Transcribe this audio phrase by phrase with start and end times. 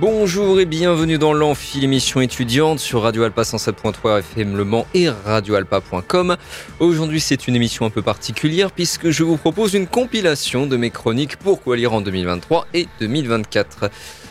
[0.00, 5.08] Bonjour et bienvenue dans l'Amphi, l'émission étudiante sur Radio Alpa 107.3 FM Le Mans et
[5.08, 6.36] radioalpa.com.
[6.80, 10.90] Aujourd'hui, c'est une émission un peu particulière puisque je vous propose une compilation de mes
[10.90, 13.90] chroniques Pourquoi lire en 2023 et 2024.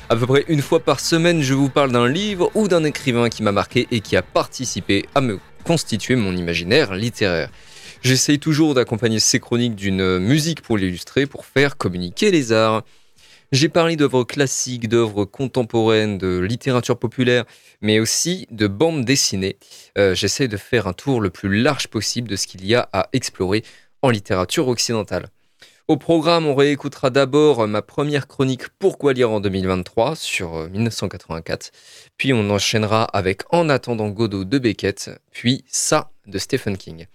[0.09, 3.29] À peu près une fois par semaine, je vous parle d'un livre ou d'un écrivain
[3.29, 7.49] qui m'a marqué et qui a participé à me constituer mon imaginaire littéraire.
[8.01, 12.83] J'essaye toujours d'accompagner ces chroniques d'une musique pour l'illustrer, pour faire communiquer les arts.
[13.53, 17.45] J'ai parlé d'œuvres classiques, d'œuvres contemporaines, de littérature populaire,
[17.81, 19.57] mais aussi de bandes dessinées.
[19.95, 22.89] Euh, J'essaie de faire un tour le plus large possible de ce qu'il y a
[22.93, 23.63] à explorer
[24.01, 25.27] en littérature occidentale.
[25.87, 32.09] Au programme, on réécoutera d'abord ma première chronique Pourquoi lire en 2023 sur 1984, euh,
[32.17, 37.05] puis on enchaînera avec En attendant Godot de Beckett, puis Ça de Stephen King.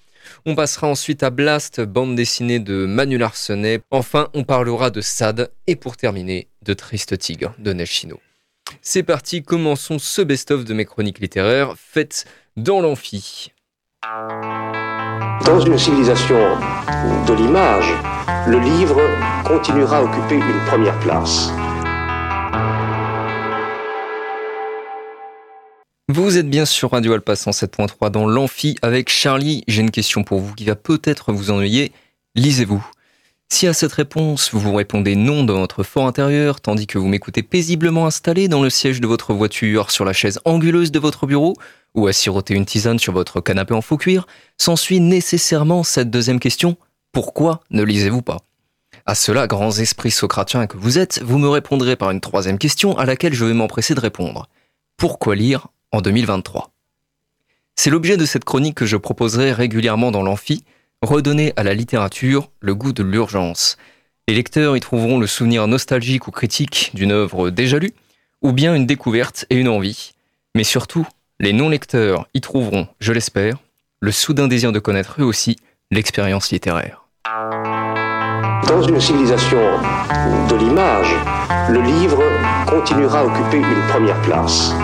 [0.46, 3.80] On passera ensuite à Blast, bande dessinée de Manu Larsenet.
[3.90, 8.20] Enfin, on parlera de Sad et pour terminer, de Triste Tigre de Nelchino.
[8.82, 12.24] C'est parti, commençons ce best-of de mes chroniques littéraires faites
[12.56, 13.52] dans l'amphi.
[15.44, 16.36] Dans une civilisation
[17.26, 17.92] de l'image,
[18.46, 19.00] le livre
[19.44, 21.50] continuera à occuper une première place.
[26.10, 29.62] Vous êtes bien sur Radio Alpa 107.3 dans l'amphi avec Charlie.
[29.68, 31.92] J'ai une question pour vous qui va peut-être vous ennuyer.
[32.34, 32.82] Lisez-vous.
[33.50, 37.08] Si à cette réponse vous vous répondez non dans votre fort intérieur, tandis que vous
[37.08, 41.26] m'écoutez paisiblement installé dans le siège de votre voiture, sur la chaise anguleuse de votre
[41.26, 41.52] bureau,
[41.94, 46.40] ou à siroter une tisane sur votre canapé en faux cuir, s'ensuit nécessairement cette deuxième
[46.40, 46.78] question
[47.12, 48.38] pourquoi ne lisez-vous pas?
[49.04, 52.96] À cela, grands esprits socratiens que vous êtes, vous me répondrez par une troisième question
[52.96, 54.48] à laquelle je vais m'empresser de répondre.
[54.96, 56.70] Pourquoi lire en 2023.
[57.76, 60.64] C'est l'objet de cette chronique que je proposerai régulièrement dans l'amphi,
[61.02, 63.76] redonner à la littérature le goût de l'urgence.
[64.26, 67.94] Les lecteurs y trouveront le souvenir nostalgique ou critique d'une œuvre déjà lue,
[68.42, 70.12] ou bien une découverte et une envie.
[70.54, 71.06] Mais surtout,
[71.40, 73.58] les non-lecteurs y trouveront, je l'espère,
[74.00, 75.56] le soudain désir de connaître eux aussi
[75.90, 77.06] l'expérience littéraire.
[78.66, 79.60] Dans une civilisation
[80.48, 81.14] de l'image,
[81.70, 82.22] le livre
[82.68, 84.74] continuera à occuper une première place.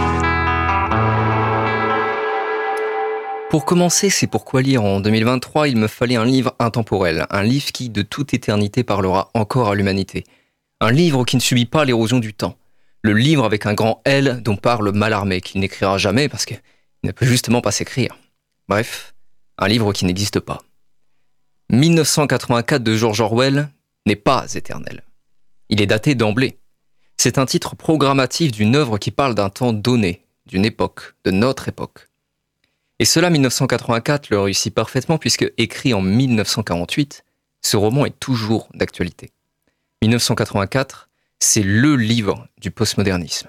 [3.55, 7.71] Pour commencer, c'est pourquoi lire en 2023, il me fallait un livre intemporel, un livre
[7.71, 10.25] qui de toute éternité parlera encore à l'humanité.
[10.81, 12.57] Un livre qui ne subit pas l'érosion du temps.
[13.03, 16.61] Le livre avec un grand L dont parle Malarmé, qu'il n'écrira jamais parce qu'il
[17.05, 18.19] ne peut justement pas s'écrire.
[18.67, 19.15] Bref,
[19.57, 20.61] un livre qui n'existe pas.
[21.71, 23.69] 1984 de George Orwell
[24.05, 25.05] n'est pas éternel.
[25.69, 26.59] Il est daté d'emblée.
[27.19, 31.69] C'est un titre programmatif d'une œuvre qui parle d'un temps donné, d'une époque, de notre
[31.69, 32.09] époque.
[33.01, 37.25] Et cela, 1984 le réussit parfaitement puisque, écrit en 1948,
[37.63, 39.33] ce roman est toujours d'actualité.
[40.03, 41.09] 1984,
[41.41, 43.49] c'est le livre du postmodernisme.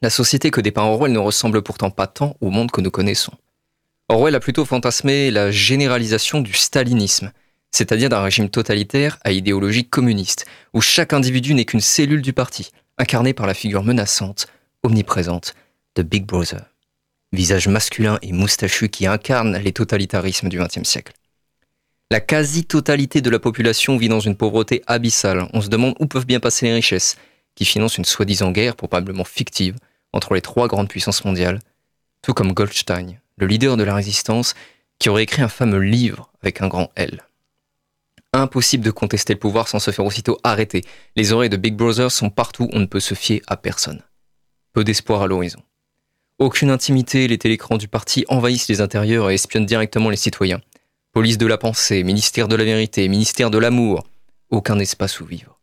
[0.00, 3.32] La société que dépeint Orwell ne ressemble pourtant pas tant au monde que nous connaissons.
[4.08, 7.32] Orwell a plutôt fantasmé la généralisation du stalinisme,
[7.72, 12.70] c'est-à-dire d'un régime totalitaire à idéologie communiste, où chaque individu n'est qu'une cellule du parti,
[12.96, 14.46] incarnée par la figure menaçante,
[14.82, 15.54] omniprésente
[15.96, 16.62] de Big Brother
[17.32, 21.12] visage masculin et moustachu qui incarne les totalitarismes du XXe siècle.
[22.10, 25.46] La quasi-totalité de la population vit dans une pauvreté abyssale.
[25.52, 27.16] On se demande où peuvent bien passer les richesses,
[27.54, 29.76] qui financent une soi-disant guerre probablement fictive
[30.14, 31.60] entre les trois grandes puissances mondiales,
[32.22, 34.54] tout comme Goldstein, le leader de la résistance,
[34.98, 37.22] qui aurait écrit un fameux livre avec un grand L.
[38.32, 40.84] Impossible de contester le pouvoir sans se faire aussitôt arrêter.
[41.14, 44.02] Les oreilles de Big Brother sont partout, on ne peut se fier à personne.
[44.72, 45.62] Peu d'espoir à l'horizon.
[46.38, 50.60] Aucune intimité, les télécrans du parti envahissent les intérieurs et espionnent directement les citoyens.
[51.10, 54.06] Police de la pensée, ministère de la vérité, ministère de l'amour,
[54.50, 55.58] aucun espace où vivre.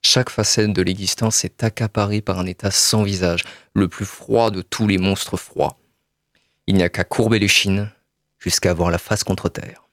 [0.00, 4.62] Chaque facette de l'existence est accaparée par un état sans visage, le plus froid de
[4.62, 5.76] tous les monstres froids.
[6.66, 7.90] Il n'y a qu'à courber les chines
[8.38, 9.86] jusqu'à avoir la face contre terre.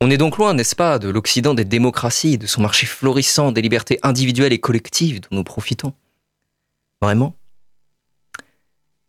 [0.00, 3.60] On est donc loin, n'est-ce pas, de l'Occident des démocraties, de son marché florissant, des
[3.60, 5.94] libertés individuelles et collectives dont nous profitons.
[7.02, 7.34] Vraiment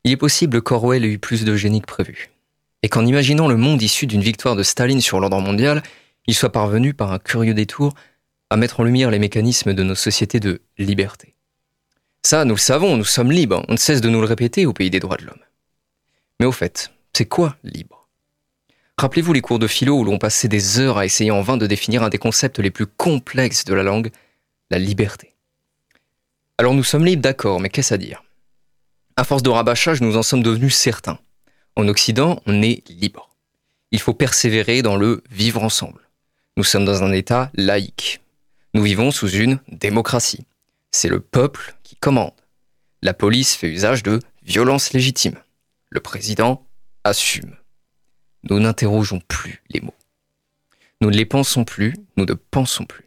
[0.04, 2.32] il est possible qu'Orwell ait eu plus de génie que prévu.
[2.84, 5.84] Et qu'en imaginant le monde issu d'une victoire de Staline sur l'ordre mondial,
[6.28, 7.94] il soit parvenu par un curieux détour
[8.50, 11.36] à mettre en lumière les mécanismes de nos sociétés de liberté.
[12.24, 14.74] Ça, nous le savons, nous sommes libres, on ne cesse de nous le répéter au
[14.74, 15.44] pays des droits de l'homme.
[16.40, 18.08] Mais au fait, c'est quoi libre?
[18.98, 21.66] Rappelez-vous les cours de philo où l'on passait des heures à essayer en vain de
[21.66, 24.12] définir un des concepts les plus complexes de la langue,
[24.70, 25.34] la liberté.
[26.58, 28.24] Alors nous sommes libres, d'accord, mais qu'est-ce à dire?
[29.16, 31.20] À force de rabâchage, nous en sommes devenus certains.
[31.76, 33.30] En Occident, on est libre.
[33.92, 36.02] Il faut persévérer dans le vivre ensemble.
[36.58, 38.22] Nous sommes dans un État laïque.
[38.74, 40.46] Nous vivons sous une démocratie.
[40.92, 42.34] C'est le peuple qui commande.
[43.02, 45.38] La police fait usage de violence légitime.
[45.90, 46.66] Le président
[47.04, 47.56] assume.
[48.50, 49.96] Nous n'interrogeons plus les mots.
[51.02, 53.06] Nous ne les pensons plus, nous ne pensons plus.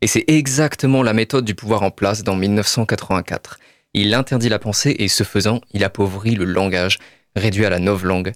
[0.00, 3.58] Et c'est exactement la méthode du pouvoir en place dans 1984.
[3.94, 6.98] Il interdit la pensée et ce faisant, il appauvrit le langage,
[7.36, 8.32] réduit à la langue.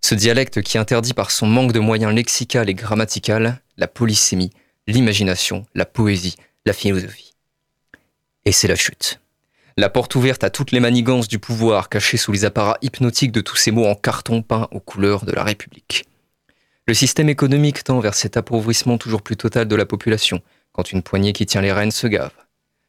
[0.00, 4.50] Ce dialecte qui interdit par son manque de moyens lexical et grammatical la polysémie,
[4.86, 7.34] l'imagination, la poésie, la philosophie.
[8.44, 9.20] Et c'est la chute.
[9.76, 13.42] La porte ouverte à toutes les manigances du pouvoir cachées sous les apparats hypnotiques de
[13.42, 16.06] tous ces mots en carton peint aux couleurs de la République.
[16.86, 20.40] Le système économique tend vers cet appauvrissement toujours plus total de la population,
[20.72, 22.32] quand une poignée qui tient les rênes se gave.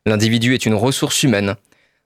[0.06, 1.56] L'individu est une ressource humaine,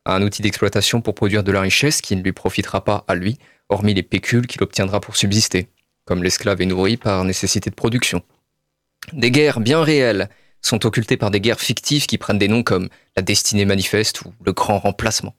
[0.06, 3.38] un outil d'exploitation pour produire de la richesse qui ne lui profitera pas à lui,
[3.70, 5.70] hormis les pécules qu'il obtiendra pour subsister,
[6.06, 8.24] comme l'esclave est nourri par nécessité de production.
[9.14, 10.30] Des guerres bien réelles
[10.62, 14.34] sont occultées par des guerres fictives qui prennent des noms comme la destinée manifeste ou
[14.44, 15.36] le grand remplacement.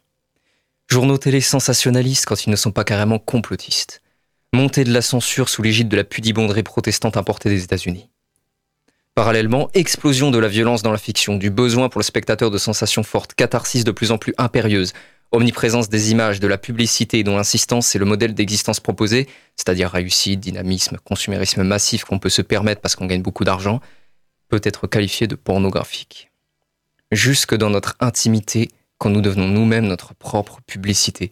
[0.89, 4.03] Journaux télé sensationnalistes quand ils ne sont pas carrément complotistes.
[4.53, 8.11] Montée de la censure sous l'égide de la pudibonderie protestante importée des États-Unis.
[9.15, 13.03] Parallèlement, explosion de la violence dans la fiction, du besoin pour le spectateur de sensations
[13.03, 14.95] fortes, catharsis de plus en plus impérieuses,
[15.33, 20.41] omniprésence des images, de la publicité dont l'insistance est le modèle d'existence proposé, c'est-à-dire réussite,
[20.41, 23.81] dynamisme, consumérisme massif qu'on peut se permettre parce qu'on gagne beaucoup d'argent,
[24.49, 26.31] peut être qualifié de pornographique.
[27.11, 31.31] Jusque dans notre intimité, quand nous devenons nous-mêmes notre propre publicité,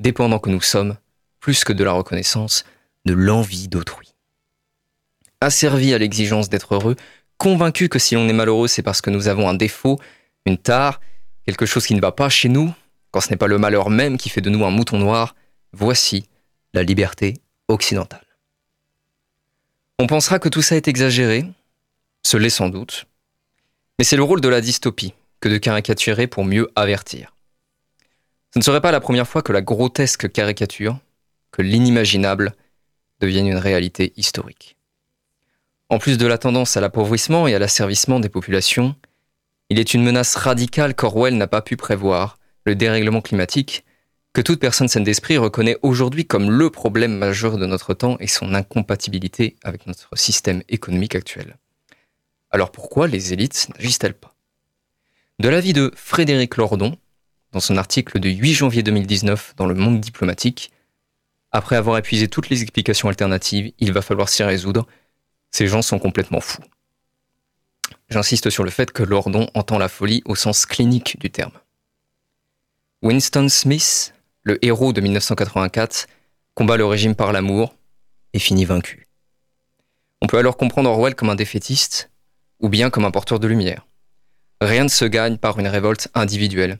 [0.00, 0.98] dépendant que nous sommes,
[1.40, 2.66] plus que de la reconnaissance,
[3.06, 4.15] de l'envie d'autrui.
[5.40, 6.96] Asservis à l'exigence d'être heureux,
[7.38, 9.98] convaincus que si l'on est malheureux, c'est parce que nous avons un défaut,
[10.46, 11.00] une tare,
[11.44, 12.72] quelque chose qui ne va pas chez nous,
[13.10, 15.34] quand ce n'est pas le malheur même qui fait de nous un mouton noir,
[15.72, 16.28] voici
[16.74, 17.34] la liberté
[17.68, 18.26] occidentale.
[19.98, 21.44] On pensera que tout ça est exagéré,
[22.22, 23.06] ce l'est sans doute,
[23.98, 27.34] mais c'est le rôle de la dystopie que de caricaturer pour mieux avertir.
[28.52, 30.98] Ce ne serait pas la première fois que la grotesque caricature,
[31.50, 32.54] que l'inimaginable,
[33.20, 34.75] devienne une réalité historique.
[35.88, 38.96] En plus de la tendance à l'appauvrissement et à l'asservissement des populations,
[39.70, 43.84] il est une menace radicale qu'Orwell n'a pas pu prévoir, le dérèglement climatique,
[44.32, 48.26] que toute personne saine d'esprit reconnaît aujourd'hui comme le problème majeur de notre temps et
[48.26, 51.56] son incompatibilité avec notre système économique actuel.
[52.50, 54.34] Alors pourquoi les élites n'agissent-elles pas?
[55.38, 56.96] De l'avis de Frédéric Lordon,
[57.52, 60.72] dans son article de 8 janvier 2019 dans Le Monde diplomatique,
[61.52, 64.86] après avoir épuisé toutes les explications alternatives, il va falloir s'y résoudre.
[65.50, 66.62] Ces gens sont complètement fous.
[68.08, 71.52] J'insiste sur le fait que Lordon entend la folie au sens clinique du terme.
[73.02, 76.06] Winston Smith, le héros de 1984,
[76.54, 77.74] combat le régime par l'amour
[78.32, 79.08] et finit vaincu.
[80.22, 82.10] On peut alors comprendre Orwell comme un défaitiste
[82.60, 83.86] ou bien comme un porteur de lumière.
[84.60, 86.78] Rien ne se gagne par une révolte individuelle.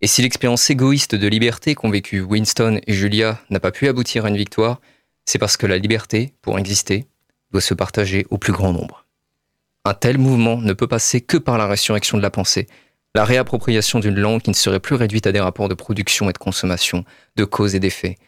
[0.00, 4.26] Et si l'expérience égoïste de liberté qu'ont vécu Winston et Julia n'a pas pu aboutir
[4.26, 4.80] à une victoire,
[5.24, 7.06] c'est parce que la liberté, pour exister,
[7.54, 9.06] doit se partager au plus grand nombre.
[9.84, 12.66] Un tel mouvement ne peut passer que par la résurrection de la pensée,
[13.14, 16.32] la réappropriation d'une langue qui ne serait plus réduite à des rapports de production et
[16.32, 17.04] de consommation,
[17.36, 18.18] de cause et d'effet,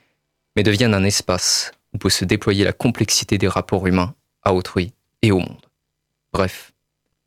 [0.54, 4.14] mais devienne un espace où peut se déployer la complexité des rapports humains
[4.45, 4.92] à autrui
[5.23, 5.66] et au monde.
[6.33, 6.73] Bref,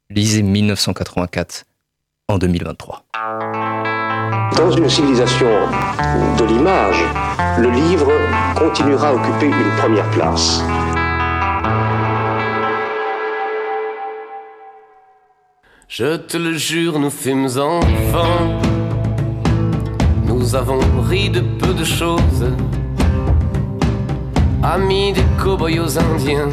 [0.09, 1.65] lisez 1984
[2.29, 3.03] en 2023.
[4.55, 5.49] Dans une civilisation
[6.37, 7.03] de l'image,
[7.57, 8.09] le livre
[8.55, 10.61] continuera à occuper une première place.
[15.91, 18.59] Je te le jure, nous fûmes enfants.
[20.27, 20.77] Nous avons
[21.09, 22.45] ri de peu de choses.
[24.61, 26.51] Amis des cow-boys aux Indiens,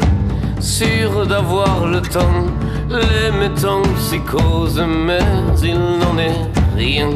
[0.59, 2.47] sûrs d'avoir le temps.
[2.89, 5.19] Les mettants psychose, mais
[5.61, 6.41] il n'en est
[6.75, 7.09] rien.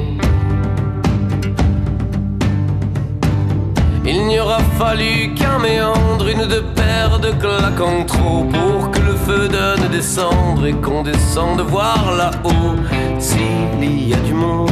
[4.05, 8.99] Il n'y aura fallu qu'un méandre, une de paires de claques en trop pour que
[8.99, 12.75] le feu donne des cendres et qu'on descende voir là-haut.
[13.19, 14.71] S'il y a du monde,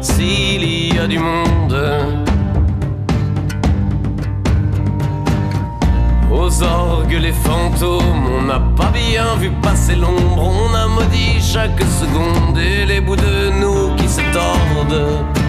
[0.00, 1.76] s'il y a du monde.
[6.32, 11.82] Aux orgues, les fantômes, on n'a pas bien vu passer l'ombre, on a maudit chaque
[12.00, 15.39] seconde et les bouts de nous qui se tordent.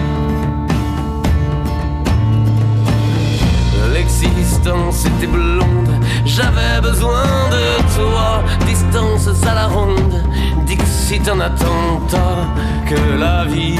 [4.42, 5.88] L'existence était blonde,
[6.24, 7.22] j'avais besoin
[7.52, 8.42] de toi.
[8.66, 10.20] Distance à la ronde,
[10.66, 12.48] Dixit un attentat,
[12.84, 13.76] que la vie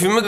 [0.00, 0.22] jure,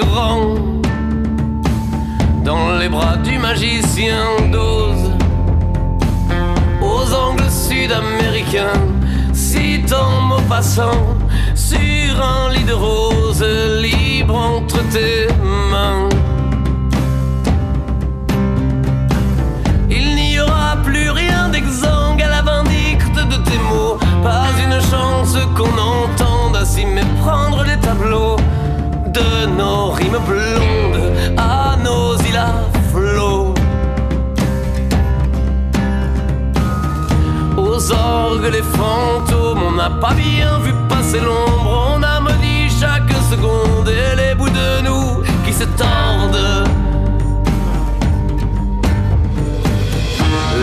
[41.12, 42.20] passer l'ombre, on a
[42.68, 46.68] chaque seconde et les bouts de nous qui se tordent.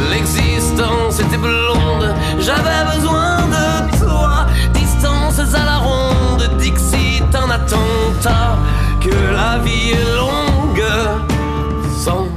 [0.10, 4.48] L'existence était blonde, j'avais besoin de toi.
[4.74, 8.58] Distances à la ronde, Dixit un attentat.
[9.02, 10.84] Que la vie est longue
[12.04, 12.28] sans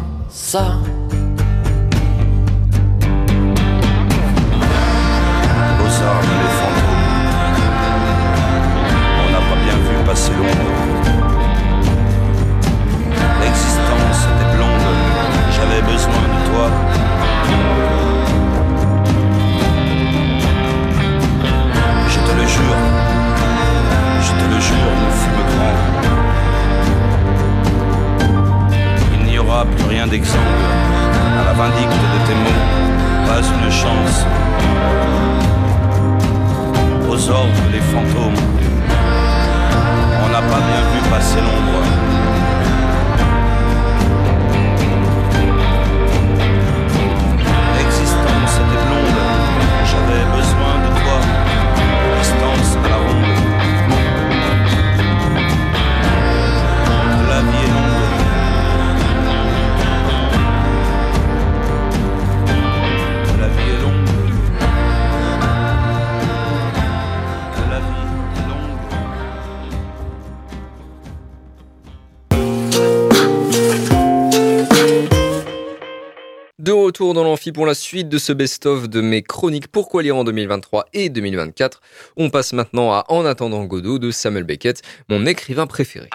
[77.52, 81.80] pour la suite de ce best-of de mes chroniques Pourquoi lire en 2023 et 2024.
[82.16, 86.08] On passe maintenant à En attendant Godot de Samuel Beckett, mon écrivain préféré.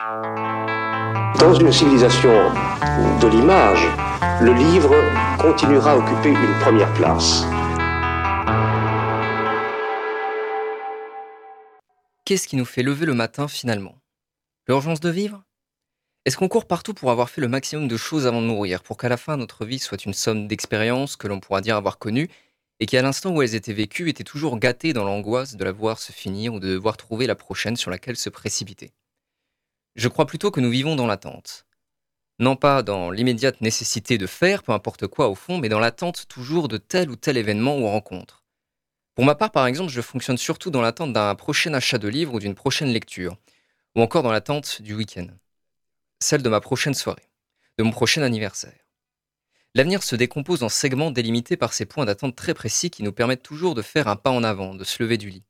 [1.39, 2.51] Dans une civilisation
[3.21, 3.87] de l'image,
[4.41, 4.95] le livre
[5.39, 7.45] continuera à occuper une première place.
[12.25, 13.95] Qu'est-ce qui nous fait lever le matin finalement?
[14.67, 15.46] L'urgence de vivre?
[16.27, 18.97] Est-ce qu'on court partout pour avoir fait le maximum de choses avant de mourir, pour
[18.97, 22.27] qu'à la fin notre vie soit une somme d'expériences que l'on pourra dire avoir connues,
[22.81, 25.71] et qui à l'instant où elles étaient vécues étaient toujours gâtées dans l'angoisse de la
[25.71, 28.91] voir se finir ou de devoir trouver la prochaine sur laquelle se précipiter?
[29.95, 31.65] Je crois plutôt que nous vivons dans l'attente.
[32.39, 36.27] Non pas dans l'immédiate nécessité de faire peu importe quoi au fond, mais dans l'attente
[36.27, 38.43] toujours de tel ou tel événement ou rencontre.
[39.15, 42.33] Pour ma part, par exemple, je fonctionne surtout dans l'attente d'un prochain achat de livre
[42.33, 43.37] ou d'une prochaine lecture,
[43.95, 45.27] ou encore dans l'attente du week-end,
[46.19, 47.29] celle de ma prochaine soirée,
[47.77, 48.87] de mon prochain anniversaire.
[49.75, 53.43] L'avenir se décompose en segments délimités par ces points d'attente très précis qui nous permettent
[53.43, 55.43] toujours de faire un pas en avant, de se lever du lit.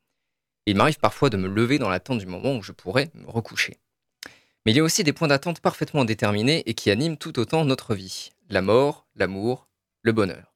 [0.66, 3.78] Il m'arrive parfois de me lever dans l'attente du moment où je pourrais me recoucher.
[4.66, 7.64] Mais il y a aussi des points d'attente parfaitement déterminés et qui animent tout autant
[7.64, 8.32] notre vie.
[8.50, 9.70] La mort, l'amour,
[10.02, 10.54] le bonheur.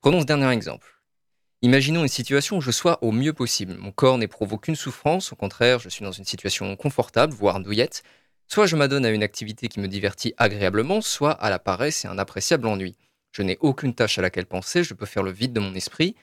[0.00, 1.02] Prenons ce dernier exemple.
[1.60, 3.74] Imaginons une situation où je sois au mieux possible.
[3.74, 8.04] Mon corps n'éprouve aucune souffrance, au contraire, je suis dans une situation confortable, voire douillette.
[8.48, 12.08] Soit je m'adonne à une activité qui me divertit agréablement, soit à la paresse et
[12.08, 12.96] un appréciable ennui.
[13.32, 16.14] Je n'ai aucune tâche à laquelle penser, je peux faire le vide de mon esprit.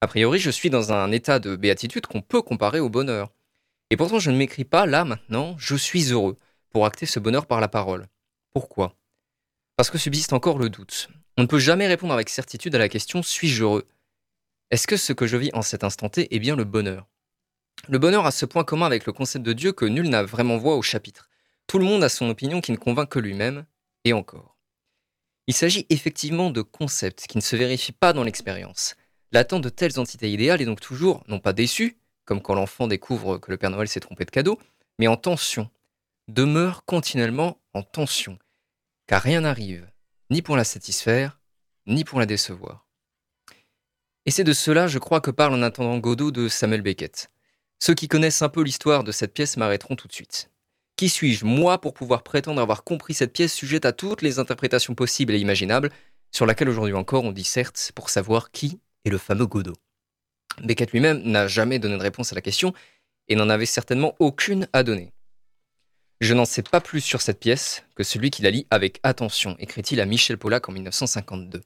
[0.00, 3.32] A priori, je suis dans un état de béatitude qu'on peut comparer au bonheur.
[3.90, 6.36] Et pourtant, je ne m'écris pas là, maintenant, je suis heureux,
[6.70, 8.06] pour acter ce bonheur par la parole.
[8.52, 8.96] Pourquoi?
[9.76, 11.08] Parce que subsiste encore le doute.
[11.36, 13.88] On ne peut jamais répondre avec certitude à la question suis-je heureux?
[14.70, 17.06] Est-ce que ce que je vis en cet instant T est bien le bonheur?
[17.88, 20.56] Le bonheur a ce point commun avec le concept de Dieu que nul n'a vraiment
[20.56, 21.28] voix au chapitre.
[21.66, 23.64] Tout le monde a son opinion qui ne convainc que lui-même,
[24.04, 24.56] et encore.
[25.46, 28.94] Il s'agit effectivement de concepts qui ne se vérifient pas dans l'expérience.
[29.32, 33.38] l'attente de telles entités idéales est donc toujours, non pas déçue, comme quand l'enfant découvre
[33.38, 34.58] que le Père Noël s'est trompé de cadeau,
[34.98, 35.70] mais en tension,
[36.28, 38.38] demeure continuellement en tension,
[39.06, 39.90] car rien n'arrive,
[40.30, 41.40] ni pour la satisfaire,
[41.86, 42.86] ni pour la décevoir.
[44.26, 47.30] Et c'est de cela, je crois, que parle en attendant Godot de Samuel Beckett.
[47.80, 50.51] Ceux qui connaissent un peu l'histoire de cette pièce m'arrêteront tout de suite.
[50.96, 54.94] Qui suis-je, moi, pour pouvoir prétendre avoir compris cette pièce sujette à toutes les interprétations
[54.94, 55.90] possibles et imaginables,
[56.30, 59.74] sur laquelle aujourd'hui encore on dit certes pour savoir qui est le fameux Godot
[60.62, 62.72] Beckett lui-même n'a jamais donné de réponse à la question
[63.28, 65.12] et n'en avait certainement aucune à donner.
[66.20, 69.56] Je n'en sais pas plus sur cette pièce que celui qui la lit avec attention,
[69.58, 71.62] écrit-il à Michel Pollack en 1952.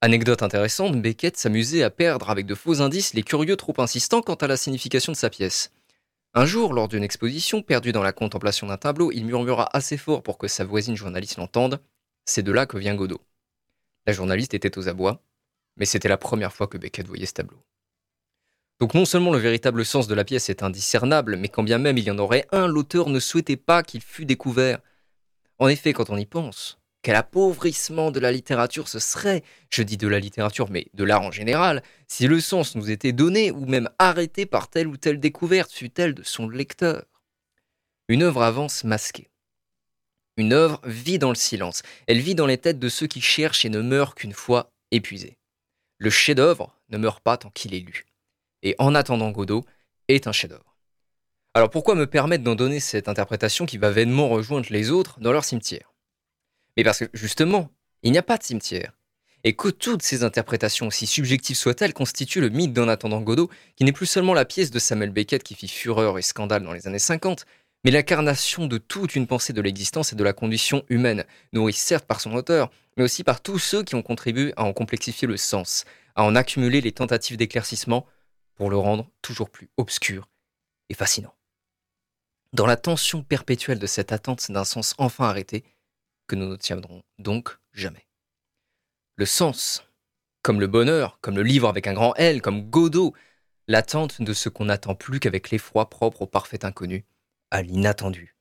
[0.00, 4.34] Anecdote intéressante, Beckett s'amusait à perdre avec de faux indices les curieux trop insistants quant
[4.34, 5.70] à la signification de sa pièce.
[6.34, 10.22] Un jour, lors d'une exposition, perdu dans la contemplation d'un tableau, il murmura assez fort
[10.22, 11.82] pour que sa voisine journaliste l'entende
[12.24, 13.20] C'est de là que vient Godot.
[14.06, 15.22] La journaliste était aux abois,
[15.76, 17.62] mais c'était la première fois que Beckett voyait ce tableau.
[18.80, 21.98] Donc non seulement le véritable sens de la pièce est indiscernable, mais quand bien même
[21.98, 24.80] il y en aurait un, l'auteur ne souhaitait pas qu'il fût découvert.
[25.58, 29.96] En effet, quand on y pense, quel appauvrissement de la littérature ce serait, je dis
[29.96, 33.66] de la littérature, mais de l'art en général, si le sens nous était donné ou
[33.66, 37.04] même arrêté par telle ou telle découverte, fût-elle de son lecteur.
[38.08, 39.28] Une œuvre avance masquée.
[40.36, 43.64] Une œuvre vit dans le silence, elle vit dans les têtes de ceux qui cherchent
[43.64, 45.36] et ne meurent qu'une fois épuisés.
[45.98, 48.06] Le chef-d'œuvre ne meurt pas tant qu'il est lu
[48.62, 49.64] et En attendant Godot
[50.08, 50.76] est un chef-d'œuvre.
[51.54, 55.32] Alors pourquoi me permettre d'en donner cette interprétation qui va vainement rejoindre les autres dans
[55.32, 55.91] leur cimetière?
[56.76, 57.70] Mais parce que justement,
[58.02, 58.92] il n'y a pas de cimetière.
[59.44, 63.84] Et que toutes ces interprétations, aussi subjectives soient-elles, constituent le mythe d'En attendant Godot, qui
[63.84, 66.86] n'est plus seulement la pièce de Samuel Beckett qui fit fureur et scandale dans les
[66.86, 67.44] années 50,
[67.84, 72.06] mais l'incarnation de toute une pensée de l'existence et de la condition humaine, nourrie certes
[72.06, 75.36] par son auteur, mais aussi par tous ceux qui ont contribué à en complexifier le
[75.36, 78.06] sens, à en accumuler les tentatives d'éclaircissement,
[78.54, 80.28] pour le rendre toujours plus obscur
[80.88, 81.34] et fascinant.
[82.52, 85.64] Dans la tension perpétuelle de cette attente d'un sens enfin arrêté,
[86.26, 88.06] que nous n'obtiendrons donc jamais.
[89.16, 89.84] Le sens,
[90.42, 93.14] comme le bonheur, comme le livre avec un grand L, comme Godot,
[93.68, 97.04] l'attente de ce qu'on n'attend plus qu'avec l'effroi propre au parfait inconnu,
[97.50, 98.34] à l'inattendu.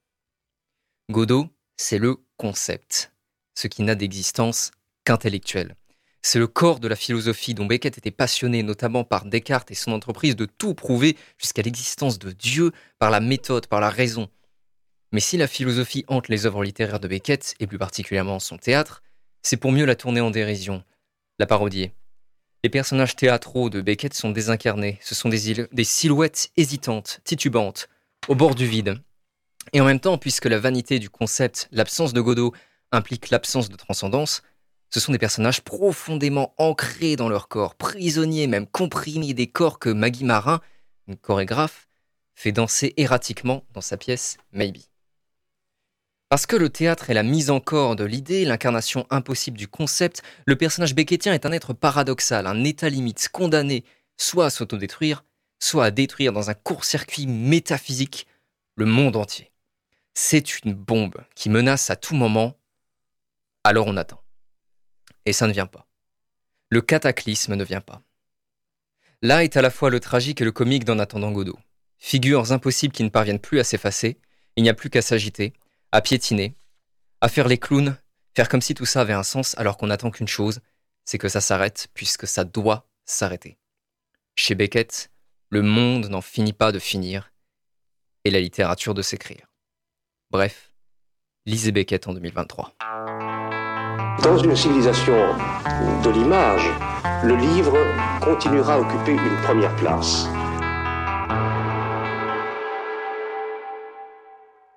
[1.09, 3.11] Godot, c'est le concept,
[3.55, 4.71] ce qui n'a d'existence
[5.03, 5.75] qu'intellectuelle.
[6.21, 9.91] C'est le corps de la philosophie dont Beckett était passionné, notamment par Descartes et son
[9.91, 14.29] entreprise de tout prouver jusqu'à l'existence de Dieu par la méthode, par la raison.
[15.11, 19.03] Mais si la philosophie hante les œuvres littéraires de Beckett, et plus particulièrement son théâtre,
[19.41, 20.83] c'est pour mieux la tourner en dérision,
[21.37, 21.93] la parodier.
[22.63, 27.89] Les personnages théâtraux de Beckett sont désincarnés, ce sont des, silhouettes hésitantes, titubantes,
[28.27, 29.01] au bord du vide.
[29.73, 32.53] Et en même temps, puisque la vanité du concept, l'absence de Godot,
[32.91, 34.43] implique l'absence de transcendance,
[34.93, 39.89] ce sont des personnages profondément ancrés dans leur corps, prisonniers même comprimés des corps que
[39.89, 40.61] Maggie Marin,
[41.07, 41.87] une chorégraphe,
[42.35, 44.90] fait danser erratiquement dans sa pièce Maybe.
[46.31, 50.21] Parce que le théâtre est la mise en corps de l'idée, l'incarnation impossible du concept,
[50.45, 53.83] le personnage beckettien est un être paradoxal, un état limite, condamné
[54.15, 55.25] soit à s'autodétruire,
[55.59, 58.27] soit à détruire dans un court-circuit métaphysique
[58.77, 59.51] le monde entier.
[60.13, 62.57] C'est une bombe qui menace à tout moment,
[63.65, 64.23] alors on attend.
[65.25, 65.85] Et ça ne vient pas.
[66.69, 68.03] Le cataclysme ne vient pas.
[69.21, 71.59] Là est à la fois le tragique et le comique d'En attendant Godot.
[71.97, 74.17] Figures impossibles qui ne parviennent plus à s'effacer,
[74.55, 75.51] il n'y a plus qu'à s'agiter,
[75.91, 76.55] à piétiner,
[77.19, 77.97] à faire les clowns,
[78.35, 80.59] faire comme si tout ça avait un sens alors qu'on n'attend qu'une chose,
[81.05, 83.57] c'est que ça s'arrête puisque ça doit s'arrêter.
[84.35, 85.11] Chez Beckett,
[85.49, 87.31] le monde n'en finit pas de finir
[88.23, 89.47] et la littérature de s'écrire.
[90.29, 90.71] Bref,
[91.45, 92.75] lisez Beckett en 2023.
[94.23, 95.35] Dans une civilisation
[96.03, 96.69] de l'image,
[97.23, 97.75] le livre
[98.23, 100.27] continuera à occuper une première place.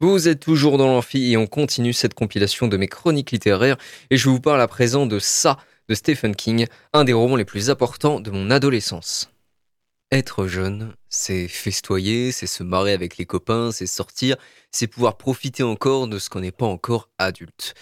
[0.07, 3.79] Vous êtes toujours dans l'amphi et on continue cette compilation de mes chroniques littéraires
[4.11, 5.57] et je vous parle à présent de ça
[5.89, 9.31] de Stephen King, un des romans les plus importants de mon adolescence.
[10.13, 14.37] Être jeune, c'est festoyer, c'est se marrer avec les copains, c'est sortir,
[14.71, 17.73] c'est pouvoir profiter encore de ce qu'on n'est pas encore adulte.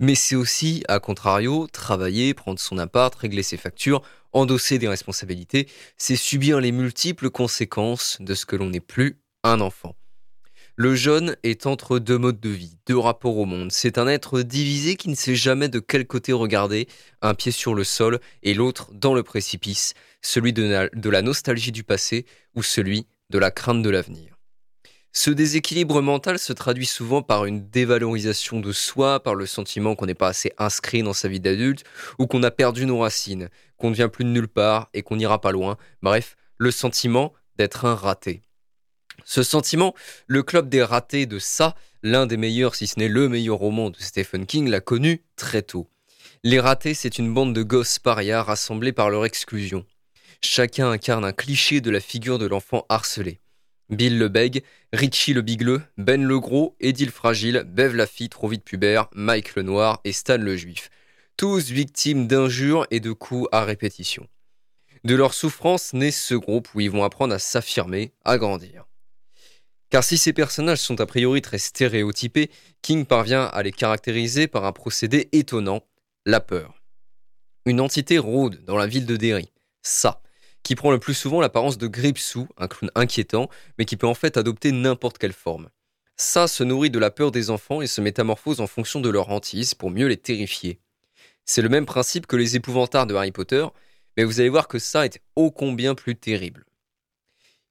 [0.00, 5.68] Mais c'est aussi, à contrario, travailler, prendre son appart, régler ses factures, endosser des responsabilités,
[5.96, 9.94] c'est subir les multiples conséquences de ce que l'on n'est plus un enfant.
[10.80, 13.72] Le jeune est entre deux modes de vie, deux rapports au monde.
[13.72, 16.86] C'est un être divisé qui ne sait jamais de quel côté regarder,
[17.20, 21.82] un pied sur le sol et l'autre dans le précipice, celui de la, nostalgie du
[21.82, 24.36] passé ou celui de la crainte de l'avenir.
[25.12, 30.06] Ce déséquilibre mental se traduit souvent par une dévalorisation de soi, par le sentiment qu'on
[30.06, 31.82] n'est pas assez inscrit dans sa vie d'adulte,
[32.20, 35.16] ou qu'on a perdu nos racines, qu'on ne vient plus de nulle part et qu'on
[35.16, 35.76] n'ira pas loin.
[36.02, 38.44] Bref, le sentiment d'être un raté.
[39.30, 39.94] Ce sentiment,
[40.26, 43.90] le club des ratés de ça, l'un des meilleurs, si ce n'est le meilleur roman
[43.90, 45.86] de Stephen King, l'a connu très tôt.
[46.44, 49.84] Les ratés, c'est une bande de gosses parias rassemblés par leur exclusion.
[50.40, 53.42] Chacun incarne un cliché de la figure de l'enfant harcelé.
[53.90, 54.64] Bill le Bègue,
[54.94, 59.08] Richie le Bigleux, Ben le Gros, Eddie le Fragile, Bev la fille trop vite pubère,
[59.12, 60.88] Mike le Noir et Stan le Juif.
[61.36, 64.26] Tous victimes d'injures et de coups à répétition.
[65.04, 68.87] De leur souffrance naît ce groupe où ils vont apprendre à s'affirmer, à grandir.
[69.90, 72.50] Car si ces personnages sont a priori très stéréotypés,
[72.82, 75.82] King parvient à les caractériser par un procédé étonnant,
[76.26, 76.82] la peur.
[77.64, 79.50] Une entité rôde dans la ville de Derry,
[79.82, 80.22] ça,
[80.62, 83.48] qui prend le plus souvent l'apparence de Gripsou, un clown inquiétant,
[83.78, 85.70] mais qui peut en fait adopter n'importe quelle forme.
[86.16, 89.30] Ça se nourrit de la peur des enfants et se métamorphose en fonction de leur
[89.30, 90.80] hantise pour mieux les terrifier.
[91.44, 93.66] C'est le même principe que les épouvantards de Harry Potter,
[94.16, 96.66] mais vous allez voir que ça est ô combien plus terrible.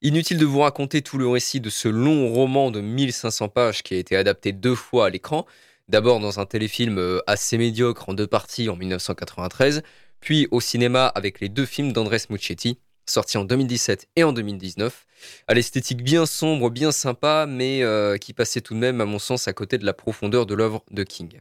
[0.03, 3.95] Inutile de vous raconter tout le récit de ce long roman de 1500 pages qui
[3.95, 5.47] a été adapté deux fois à l'écran,
[5.87, 9.81] d'abord dans un téléfilm euh, assez médiocre en deux parties en 1993,
[10.19, 15.07] puis au cinéma avec les deux films d'Andrés Muccetti, sorti en 2017 et en 2019,
[15.47, 19.17] à l'esthétique bien sombre, bien sympa, mais euh, qui passait tout de même, à mon
[19.17, 21.39] sens, à côté de la profondeur de l'œuvre de King.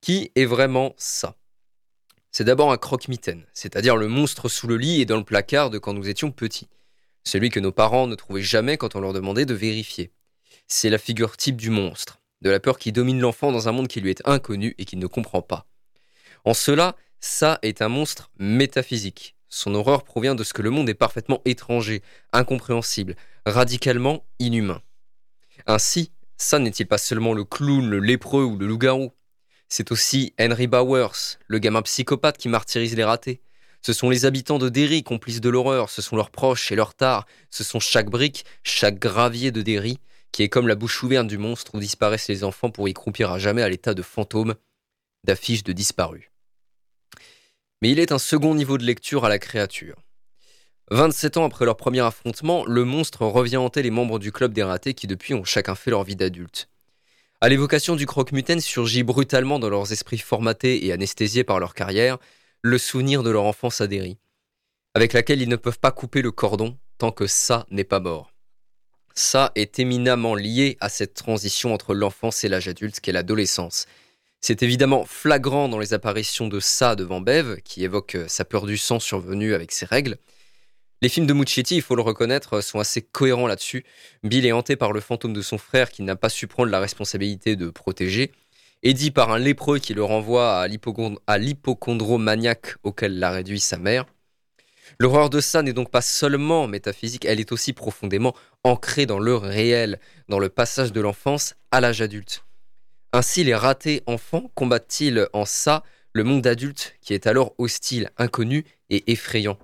[0.00, 1.34] Qui est vraiment ça?
[2.32, 5.76] C'est d'abord un croque-mitaine, c'est-à-dire le monstre sous le lit et dans le placard de
[5.76, 6.68] quand nous étions petits.
[7.26, 10.12] Celui que nos parents ne trouvaient jamais quand on leur demandait de vérifier.
[10.68, 13.88] C'est la figure type du monstre, de la peur qui domine l'enfant dans un monde
[13.88, 15.66] qui lui est inconnu et qu'il ne comprend pas.
[16.44, 20.88] En cela, ça est un monstre métaphysique, son horreur provient de ce que le monde
[20.88, 22.00] est parfaitement étranger,
[22.32, 24.80] incompréhensible, radicalement inhumain.
[25.66, 29.12] Ainsi, ça n'est-il pas seulement le clown, le lépreux ou le loup-garou?
[29.68, 33.40] C'est aussi Henry Bowers, le gamin psychopathe qui martyrise les ratés.
[33.86, 36.94] Ce sont les habitants de Derry, complices de l'horreur, ce sont leurs proches et leurs
[36.94, 40.00] tares, ce sont chaque brique, chaque gravier de Derry,
[40.32, 43.30] qui est comme la bouche ouverte du monstre où disparaissent les enfants pour y croupir
[43.30, 44.56] à jamais à l'état de fantômes,
[45.22, 46.32] d'affiches de disparus.
[47.80, 49.94] Mais il est un second niveau de lecture à la créature.
[50.90, 54.64] 27 ans après leur premier affrontement, le monstre revient hanter les membres du club des
[54.64, 56.68] ratés qui depuis ont chacun fait leur vie d'adulte.
[57.40, 62.18] À l'évocation du croque-mitaine surgit brutalement dans leurs esprits formatés et anesthésiés par leur carrière
[62.62, 64.18] le souvenir de leur enfance adhérie,
[64.94, 68.32] avec laquelle ils ne peuvent pas couper le cordon tant que ça n'est pas mort.
[69.14, 73.86] Ça est éminemment lié à cette transition entre l'enfance et l'âge adulte qu'est l'adolescence,
[74.40, 78.66] c'est évidemment flagrant dans les apparitions de ça devant Bev, qui évoque euh, sa peur
[78.66, 80.18] du sang survenue avec ses règles.
[81.02, 83.84] Les films de Muccietti, il faut le reconnaître, sont assez cohérents là-dessus.
[84.22, 86.78] Bill est hanté par le fantôme de son frère qui n'a pas su prendre la
[86.78, 88.30] responsabilité de protéger.
[88.88, 94.04] Eddie par un lépreux qui le renvoie à l'hypochondromaniaque auquel l'a réduit sa mère.
[95.00, 99.34] L'horreur de ça n'est donc pas seulement métaphysique, elle est aussi profondément ancrée dans le
[99.34, 102.44] réel, dans le passage de l'enfance à l'âge adulte.
[103.12, 108.64] Ainsi, les ratés enfants combattent-ils en ça le monde adulte qui est alors hostile, inconnu
[108.88, 109.58] et effrayant?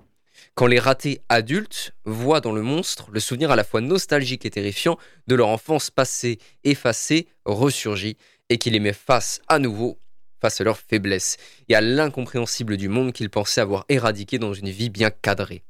[0.55, 4.51] Quand les ratés adultes voient dans le monstre le souvenir à la fois nostalgique et
[4.51, 8.17] terrifiant de leur enfance passée, effacée, ressurgie,
[8.53, 9.99] et qui les met face à nouveau
[10.43, 11.37] face à leur faiblesse
[11.69, 15.63] et à l'incompréhensible du monde qu'ils pensaient avoir éradiqué dans une vie bien cadrée.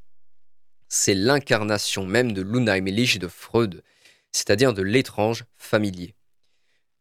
[0.89, 3.83] C'est l'incarnation même de l'Unheimlich de Freud,
[4.31, 6.15] c'est-à-dire de l'étrange familier.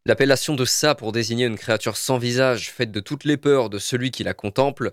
[0.05, 3.79] L'appellation de ça pour désigner une créature sans visage, faite de toutes les peurs de
[3.79, 4.91] celui qui la contemple,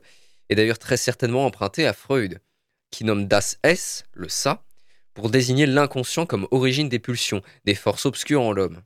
[0.48, 2.40] est d'ailleurs très certainement empruntée à Freud,
[2.90, 4.64] qui nomme Das Es, le ça,
[5.12, 8.81] pour désigner l'inconscient comme origine des pulsions, des forces obscures en l'homme.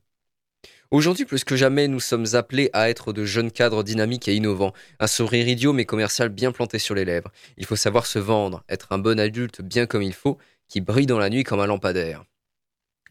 [0.91, 4.73] Aujourd'hui, plus que jamais, nous sommes appelés à être de jeunes cadres dynamiques et innovants,
[4.99, 7.31] un sourire idiot mais commercial bien planté sur les lèvres.
[7.57, 11.07] Il faut savoir se vendre, être un bon adulte bien comme il faut, qui brille
[11.07, 12.23] dans la nuit comme un lampadaire.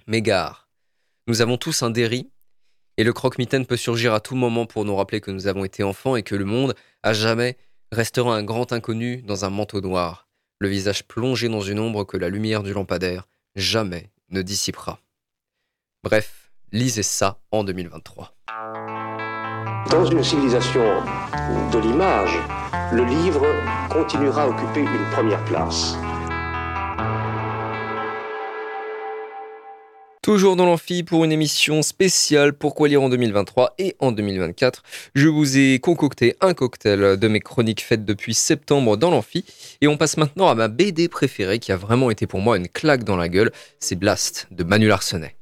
[0.07, 0.69] Mais gare,
[1.27, 2.31] nous avons tous un déri
[2.97, 5.83] et le croque-mitaine peut surgir à tout moment pour nous rappeler que nous avons été
[5.83, 7.57] enfants et que le monde, à jamais,
[7.91, 10.29] restera un grand inconnu dans un manteau noir,
[10.61, 15.01] le visage plongé dans une ombre que la lumière du lampadaire jamais ne dissipera.
[16.03, 16.44] Bref,
[16.75, 18.35] lisez ça en 2023.
[19.91, 20.83] Dans une civilisation
[21.73, 22.37] de l'image,
[22.93, 23.47] le livre
[23.89, 25.97] continuera à occuper une première place.
[30.21, 34.83] Toujours dans l'amphi pour une émission spéciale Pourquoi lire en 2023 et en 2024.
[35.15, 39.45] Je vous ai concocté un cocktail de mes chroniques faites depuis septembre dans l'amphi
[39.81, 42.69] et on passe maintenant à ma BD préférée qui a vraiment été pour moi une
[42.69, 45.37] claque dans la gueule, c'est Blast de Manu Larsenet.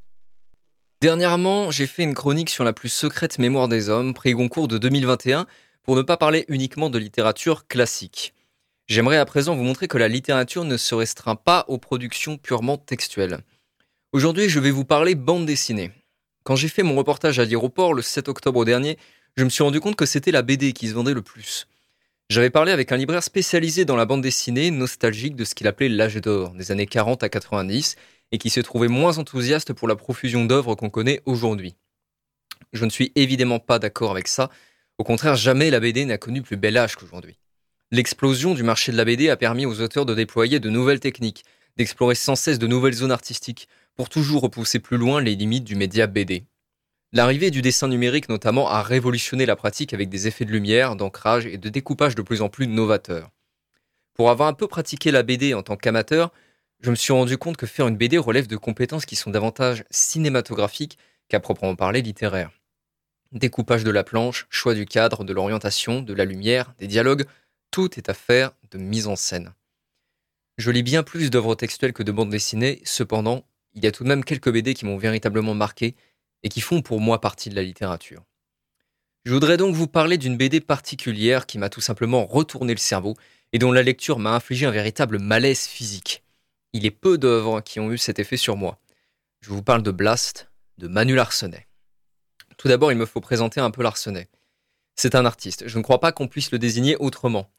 [1.02, 4.78] Dernièrement, j'ai fait une chronique sur la plus secrète mémoire des hommes, prix Goncourt de
[4.78, 5.48] 2021,
[5.82, 8.34] pour ne pas parler uniquement de littérature classique.
[8.86, 12.76] J'aimerais à présent vous montrer que la littérature ne se restreint pas aux productions purement
[12.76, 13.40] textuelles.
[14.12, 15.90] Aujourd'hui, je vais vous parler bande dessinée.
[16.44, 18.96] Quand j'ai fait mon reportage à l'aéroport le 7 octobre dernier,
[19.36, 21.66] je me suis rendu compte que c'était la BD qui se vendait le plus.
[22.30, 25.88] J'avais parlé avec un libraire spécialisé dans la bande dessinée, nostalgique de ce qu'il appelait
[25.88, 27.96] l'âge d'or, des années 40 à 90,
[28.32, 31.76] et qui se trouvait moins enthousiaste pour la profusion d'œuvres qu'on connaît aujourd'hui.
[32.72, 34.50] Je ne suis évidemment pas d'accord avec ça,
[34.98, 37.38] au contraire jamais la BD n'a connu plus bel âge qu'aujourd'hui.
[37.90, 41.44] L'explosion du marché de la BD a permis aux auteurs de déployer de nouvelles techniques,
[41.76, 45.76] d'explorer sans cesse de nouvelles zones artistiques, pour toujours repousser plus loin les limites du
[45.76, 46.44] média BD.
[47.12, 51.44] L'arrivée du dessin numérique notamment a révolutionné la pratique avec des effets de lumière, d'ancrage
[51.44, 53.30] et de découpage de plus en plus novateurs.
[54.14, 56.32] Pour avoir un peu pratiqué la BD en tant qu'amateur,
[56.82, 59.84] je me suis rendu compte que faire une BD relève de compétences qui sont davantage
[59.90, 62.50] cinématographiques qu'à proprement parler littéraires.
[63.30, 67.24] Découpage de la planche, choix du cadre, de l'orientation, de la lumière, des dialogues,
[67.70, 69.54] tout est affaire de mise en scène.
[70.58, 74.02] Je lis bien plus d'œuvres textuelles que de bandes dessinées, cependant, il y a tout
[74.02, 75.94] de même quelques BD qui m'ont véritablement marqué
[76.42, 78.24] et qui font pour moi partie de la littérature.
[79.24, 83.14] Je voudrais donc vous parler d'une BD particulière qui m'a tout simplement retourné le cerveau
[83.52, 86.24] et dont la lecture m'a infligé un véritable malaise physique
[86.72, 88.78] il est peu d'œuvres qui ont eu cet effet sur moi.
[89.40, 91.68] Je vous parle de Blast, de Manu Larsenet.
[92.56, 94.28] Tout d'abord, il me faut présenter un peu Larsenet.
[94.94, 97.50] C'est un artiste, je ne crois pas qu'on puisse le désigner autrement.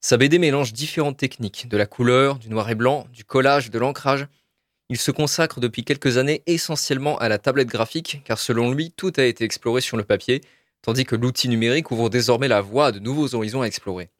[0.00, 3.78] Sa BD mélange différentes techniques, de la couleur, du noir et blanc, du collage, de
[3.78, 4.26] l'ancrage.
[4.90, 9.12] Il se consacre depuis quelques années essentiellement à la tablette graphique, car selon lui, tout
[9.16, 10.42] a été exploré sur le papier,
[10.82, 14.10] tandis que l'outil numérique ouvre désormais la voie à de nouveaux horizons à explorer.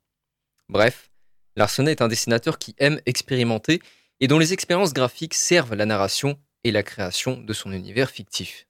[0.70, 1.10] Bref,
[1.56, 3.80] Larsenet est un dessinateur qui aime expérimenter
[4.20, 8.66] et dont les expériences graphiques servent la narration et la création de son univers fictif.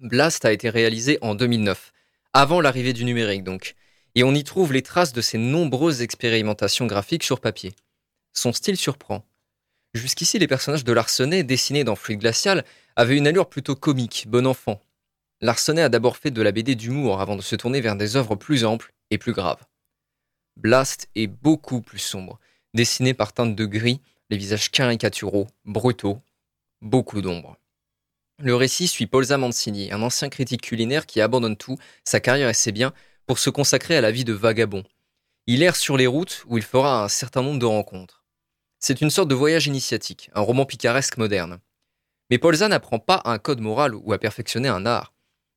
[0.00, 1.92] Blast a été réalisé en 2009,
[2.32, 3.74] avant l'arrivée du numérique donc,
[4.14, 7.74] et on y trouve les traces de ses nombreuses expérimentations graphiques sur papier.
[8.32, 9.24] Son style surprend.
[9.94, 12.64] Jusqu'ici, les personnages de Larsenet dessinés dans Fluide Glacial
[12.96, 14.80] avaient une allure plutôt comique, bon enfant.
[15.40, 18.34] Larsenet a d'abord fait de la BD d'humour avant de se tourner vers des œuvres
[18.34, 19.64] plus amples et plus graves.
[20.56, 22.38] Blast est beaucoup plus sombre,
[22.74, 26.20] dessiné par teintes de gris les visages caricaturaux, brutaux,
[26.80, 27.56] beaucoup d'ombre.
[28.42, 32.54] Le récit suit Paul Zamancini, un ancien critique culinaire qui abandonne tout, sa carrière et
[32.54, 32.92] ses biens,
[33.26, 34.84] pour se consacrer à la vie de vagabond.
[35.46, 38.24] Il erre sur les routes où il fera un certain nombre de rencontres.
[38.80, 41.60] C'est une sorte de voyage initiatique, un roman picaresque moderne.
[42.30, 45.14] Mais Polza n'apprend pas un code moral ou à perfectionner un art.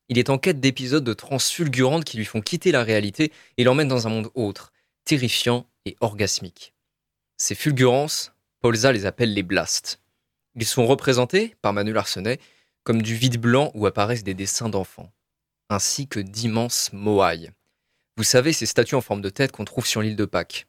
[0.08, 3.64] Il est en quête d'épisodes de transe fulgurantes qui lui font quitter la réalité et
[3.64, 4.72] l'emmènent dans un monde autre,
[5.04, 6.74] terrifiant et orgasmique.
[7.36, 8.32] Ces fulgurances,
[8.70, 10.00] Les appelle les blasts.
[10.54, 12.38] Ils sont représentés, par Manu Larsenet,
[12.84, 15.10] comme du vide blanc où apparaissent des dessins d'enfants,
[15.70, 17.50] ainsi que d'immenses moailles.
[18.16, 20.66] Vous savez, ces statues en forme de tête qu'on trouve sur l'île de Pâques.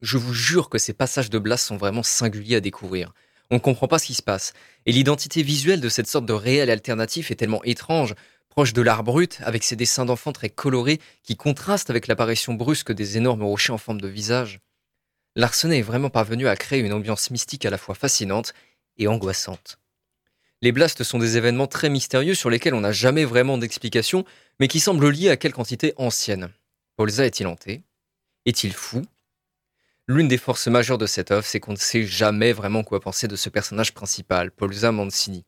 [0.00, 3.12] Je vous jure que ces passages de blast sont vraiment singuliers à découvrir.
[3.50, 4.52] On ne comprend pas ce qui se passe,
[4.86, 8.14] et l'identité visuelle de cette sorte de réel alternatif est tellement étrange,
[8.48, 12.92] proche de l'art brut, avec ses dessins d'enfants très colorés qui contrastent avec l'apparition brusque
[12.92, 14.60] des énormes rochers en forme de visage.
[15.36, 18.54] Larsenet est vraiment parvenu à créer une ambiance mystique à la fois fascinante
[18.98, 19.78] et angoissante.
[20.62, 24.24] Les blasts sont des événements très mystérieux sur lesquels on n'a jamais vraiment d'explication,
[24.60, 26.50] mais qui semblent liés à quelque entité ancienne.
[26.96, 27.82] Polza est-il hanté?
[28.46, 29.02] Est-il fou?
[30.06, 33.26] L'une des forces majeures de cette œuvre, c'est qu'on ne sait jamais vraiment quoi penser
[33.26, 35.44] de ce personnage principal, Polza Mancini.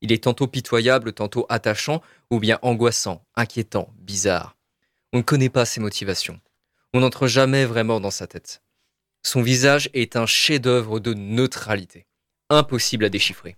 [0.00, 4.56] Il est tantôt pitoyable, tantôt attachant, ou bien angoissant, inquiétant, bizarre.
[5.12, 6.40] On ne connaît pas ses motivations.
[6.92, 8.61] On n'entre jamais vraiment dans sa tête.
[9.22, 12.06] Son visage est un chef-d'œuvre de neutralité,
[12.50, 13.56] impossible à déchiffrer.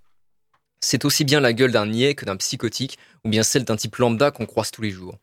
[0.81, 3.97] C'est aussi bien la gueule d'un niais que d'un psychotique, ou bien celle d'un type
[3.97, 5.19] lambda qu'on croise tous les jours.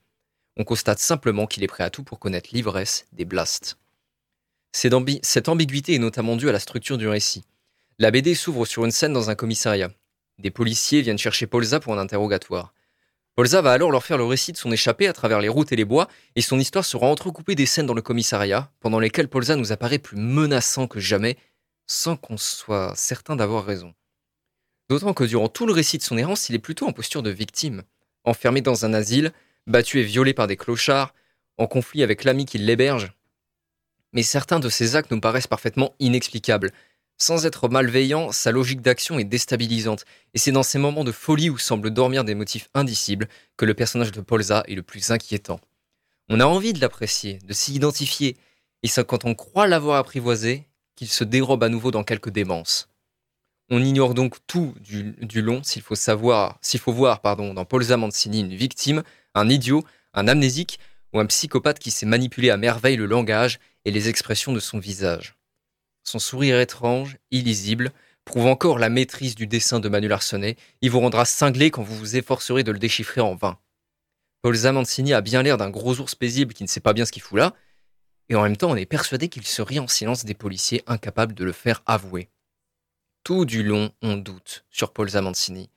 [0.57, 3.77] On constate simplement qu'il est prêt à tout pour connaître l'ivresse des blasts.
[4.73, 7.43] Cette ambiguïté est notamment due à la structure du récit.
[7.99, 9.91] La BD s'ouvre sur une scène dans un commissariat.
[10.39, 12.73] Des policiers viennent chercher Polza pour un interrogatoire.
[13.35, 15.77] Polza va alors leur faire le récit de son échappée à travers les routes et
[15.77, 19.55] les bois, et son histoire sera entrecoupée des scènes dans le commissariat, pendant lesquelles Polza
[19.55, 21.37] nous apparaît plus menaçant que jamais,
[21.87, 23.93] sans qu'on soit certain d'avoir raison.
[24.89, 27.29] D'autant que durant tout le récit de son errance, il est plutôt en posture de
[27.29, 27.83] victime,
[28.25, 29.31] enfermé dans un asile,
[29.65, 31.13] battu et violé par des clochards,
[31.57, 33.13] en conflit avec l'ami qui l'héberge.
[34.11, 36.71] Mais certains de ses actes nous paraissent parfaitement inexplicables,
[37.21, 41.51] sans être malveillant, sa logique d'action est déstabilisante, et c'est dans ces moments de folie
[41.51, 45.59] où semblent dormir des motifs indicibles que le personnage de Polza est le plus inquiétant.
[46.29, 48.37] On a envie de l'apprécier, de s'y identifier,
[48.81, 52.89] et c'est quand on croit l'avoir apprivoisé qu'il se dérobe à nouveau dans quelques démences.
[53.69, 57.83] On ignore donc tout du, long s'il faut savoir, s'il faut voir, pardon, dans Paul
[57.83, 59.03] Zamancini une victime,
[59.35, 60.79] un idiot, un amnésique
[61.13, 64.79] ou un psychopathe qui sait manipuler à merveille le langage et les expressions de son
[64.79, 65.35] visage.
[66.03, 67.91] Son sourire étrange, illisible,
[68.25, 70.57] prouve encore la maîtrise du dessin de Manu Larsonnet.
[70.81, 73.59] Il vous rendra cinglé quand vous vous efforcerez de le déchiffrer en vain.
[74.41, 77.11] Paul Zamancini a bien l'air d'un gros ours paisible qui ne sait pas bien ce
[77.11, 77.53] qu'il fout là,
[78.29, 81.35] et en même temps on est persuadé qu'il se rit en silence des policiers incapables
[81.35, 82.29] de le faire avouer.
[83.23, 85.69] Tout du long, on doute sur Paul Zamancini,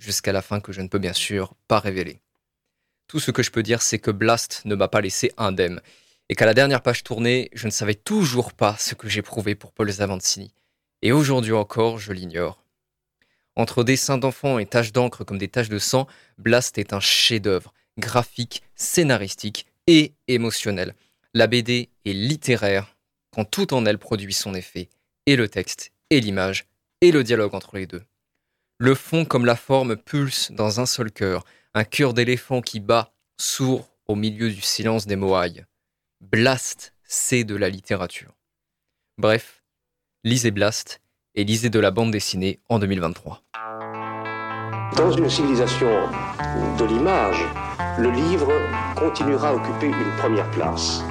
[0.00, 2.20] jusqu'à la fin que je ne peux bien sûr pas révéler.
[3.06, 5.80] Tout ce que je peux dire, c'est que Blast ne m'a pas laissé indemne,
[6.30, 9.72] et qu'à la dernière page tournée, je ne savais toujours pas ce que j'éprouvais pour
[9.72, 10.54] Paul Zamancini.
[11.02, 12.62] Et aujourd'hui encore, je l'ignore.
[13.56, 16.06] Entre dessins d'enfants et taches d'encre comme des taches de sang,
[16.38, 20.94] Blast est un chef-d'œuvre, graphique, scénaristique et émotionnel.
[21.34, 22.96] La BD est littéraire
[23.32, 24.88] quand tout en elle produit son effet,
[25.26, 26.66] et le texte, et l'image,
[27.00, 28.04] et le dialogue entre les deux.
[28.78, 33.12] Le fond comme la forme pulse dans un seul cœur, un cœur d'éléphant qui bat,
[33.36, 35.64] sourd au milieu du silence des moailles.
[36.20, 38.36] Blast, c'est de la littérature.
[39.16, 39.62] Bref,
[40.22, 41.00] lisez Blast
[41.34, 43.42] et lisez de la bande dessinée en 2023.
[44.98, 45.88] Dans une civilisation
[46.78, 47.42] de l'image,
[47.98, 48.52] le livre
[48.96, 51.02] continuera à occuper une première place.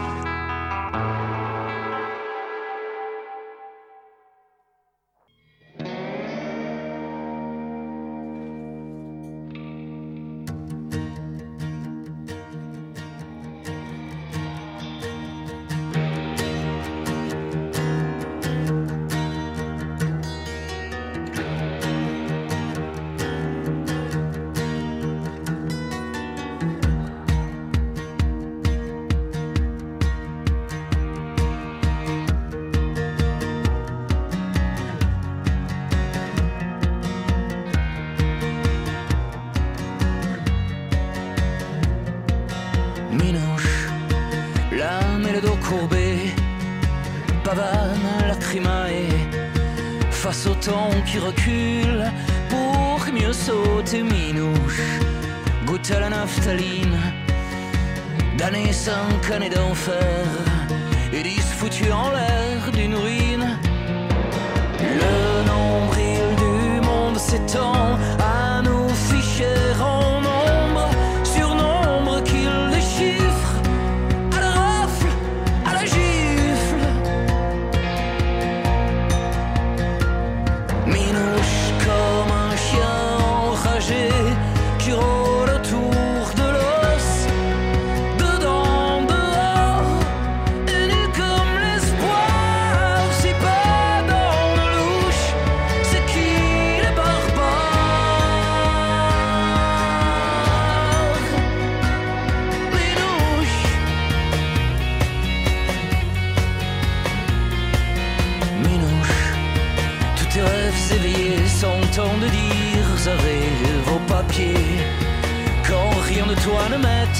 [51.05, 52.03] Qui recule
[52.49, 54.81] pour mieux sauter minouche.
[55.65, 56.99] Goûte à la naphtaline,
[58.37, 60.27] d'années sans années d'enfer,
[61.11, 63.57] et dix foutus en l'air d'une ruine.
[64.79, 67.97] Le nombril du monde s'étend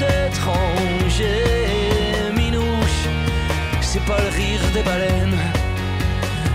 [0.02, 1.44] étranger.
[2.34, 3.08] Minouche,
[3.80, 5.38] c'est pas le rire des baleines,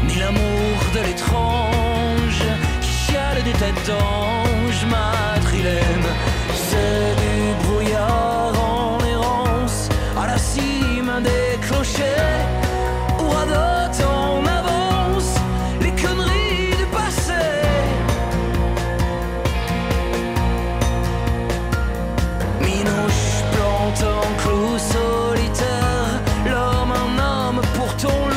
[0.08, 2.44] ni l'amour de l'étrange
[2.82, 6.10] qui chiale des têtes d'ange madrilène.
[6.68, 12.45] C'est du brouillard en errance à la cime des clochers
[27.86, 28.35] pourtant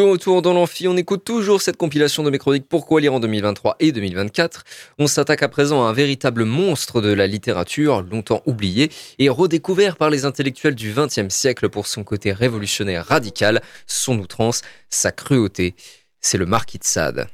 [0.00, 3.20] De retour dans l'amphi, on écoute toujours cette compilation de mes chroniques Pourquoi lire en
[3.20, 4.64] 2023 et 2024.
[4.98, 9.98] On s'attaque à présent à un véritable monstre de la littérature, longtemps oublié et redécouvert
[9.98, 15.74] par les intellectuels du XXe siècle pour son côté révolutionnaire radical, son outrance, sa cruauté.
[16.22, 17.26] C'est le marquis de Sade.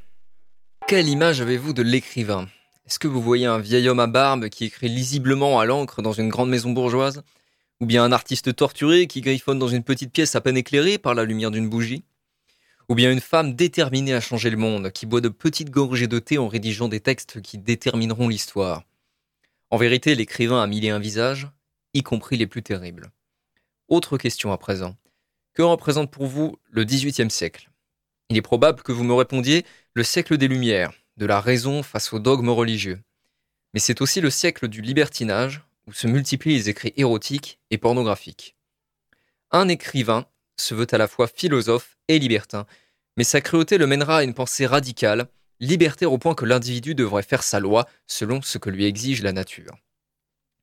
[0.88, 2.48] Quelle image avez-vous de l'écrivain?
[2.88, 6.14] Est-ce que vous voyez un vieil homme à barbe qui écrit lisiblement à l'encre dans
[6.14, 7.22] une grande maison bourgeoise?
[7.80, 11.14] Ou bien un artiste torturé qui griffonne dans une petite pièce à peine éclairée par
[11.14, 12.02] la lumière d'une bougie?
[12.89, 16.18] Ou bien une femme déterminée à changer le monde, qui boit de petites gorgées de
[16.18, 18.84] thé en rédigeant des textes qui détermineront l'histoire.
[19.70, 21.49] En vérité, l'écrivain a mille et un visages,
[21.95, 23.11] y compris les plus terribles.
[23.89, 24.97] Autre question à présent.
[25.55, 27.70] Que représente pour vous le XVIIIe siècle?
[28.28, 29.64] Il est probable que vous me répondiez
[29.95, 33.01] le siècle des Lumières, de la raison face aux dogmes religieux.
[33.72, 38.57] Mais c'est aussi le siècle du libertinage, où se multiplient les écrits érotiques et pornographiques.
[39.51, 40.26] Un écrivain
[40.57, 42.66] se veut à la fois philosophe et libertin,
[43.16, 45.28] mais sa cruauté le mènera à une pensée radicale,
[45.61, 49.32] libertaire au point que l'individu devrait faire sa loi selon ce que lui exige la
[49.32, 49.76] nature.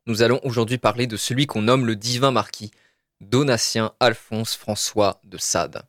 [0.06, 2.72] Nous allons aujourd'hui parler de celui qu'on nomme le divin marquis,
[3.22, 5.84] Donatien Alphonse François de Sade.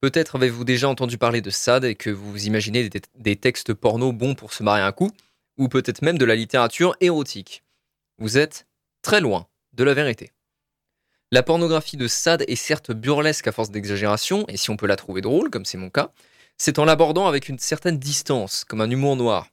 [0.00, 4.12] Peut-être avez-vous déjà entendu parler de Sade et que vous imaginez des, des textes porno
[4.12, 5.10] bons pour se marier un coup,
[5.56, 7.62] ou peut-être même de la littérature érotique.
[8.18, 8.66] Vous êtes
[9.02, 10.32] très loin de la vérité.
[11.32, 14.94] La pornographie de Sade est certes burlesque à force d'exagération, et si on peut la
[14.94, 16.12] trouver drôle, comme c'est mon cas,
[16.56, 19.48] c'est en l'abordant avec une certaine distance, comme un humour noir.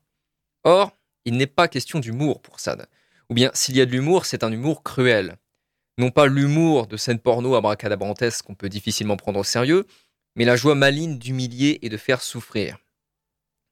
[0.64, 0.96] Or,
[1.26, 2.88] il n'est pas question d'humour pour Sade.
[3.32, 5.38] Ou bien, s'il y a de l'humour, c'est un humour cruel.
[5.98, 9.88] Non pas l'humour de scène porno abracadabrantesque qu'on peut difficilement prendre au sérieux,
[10.36, 12.78] mais la joie maligne d'humilier et de faire souffrir.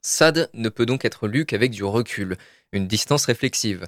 [0.02, 2.36] Sade ne peut donc être lu qu'avec du recul,
[2.72, 3.86] une distance réflexive.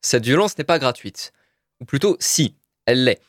[0.00, 1.34] Cette violence n'est pas gratuite.
[1.80, 3.20] Ou plutôt, si, elle l'est.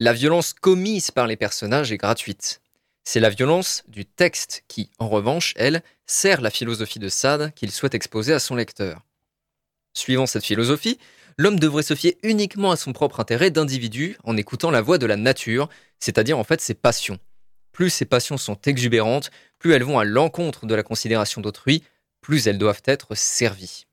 [0.00, 2.60] La violence commise par les personnages est gratuite.
[3.02, 7.72] C'est la violence du texte qui, en revanche, elle, sert la philosophie de Sade qu'il
[7.72, 9.04] souhaite exposer à son lecteur.
[9.94, 11.00] Suivant cette philosophie,
[11.36, 15.06] l'homme devrait se fier uniquement à son propre intérêt d'individu en écoutant la voix de
[15.06, 15.68] la nature,
[15.98, 17.18] c'est-à-dire en fait ses passions.
[17.72, 21.82] Plus ces passions sont exubérantes, plus elles vont à l'encontre de la considération d'autrui,
[22.20, 23.86] plus elles doivent être servies.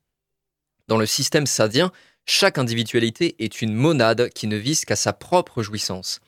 [0.88, 1.92] Dans le système sadien,
[2.26, 6.20] chaque individualité est une monade qui ne vise qu'à sa propre jouissance.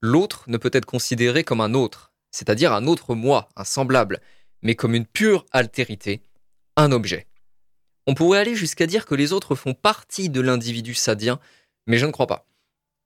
[0.00, 4.20] L'autre ne peut être considéré comme un autre, c'est-à-dire un autre moi, un semblable,
[4.62, 6.22] mais comme une pure altérité,
[6.76, 7.26] un objet.
[8.06, 11.40] On pourrait aller jusqu'à dire que les autres font partie de l'individu sadien,
[11.86, 12.46] mais je ne crois pas.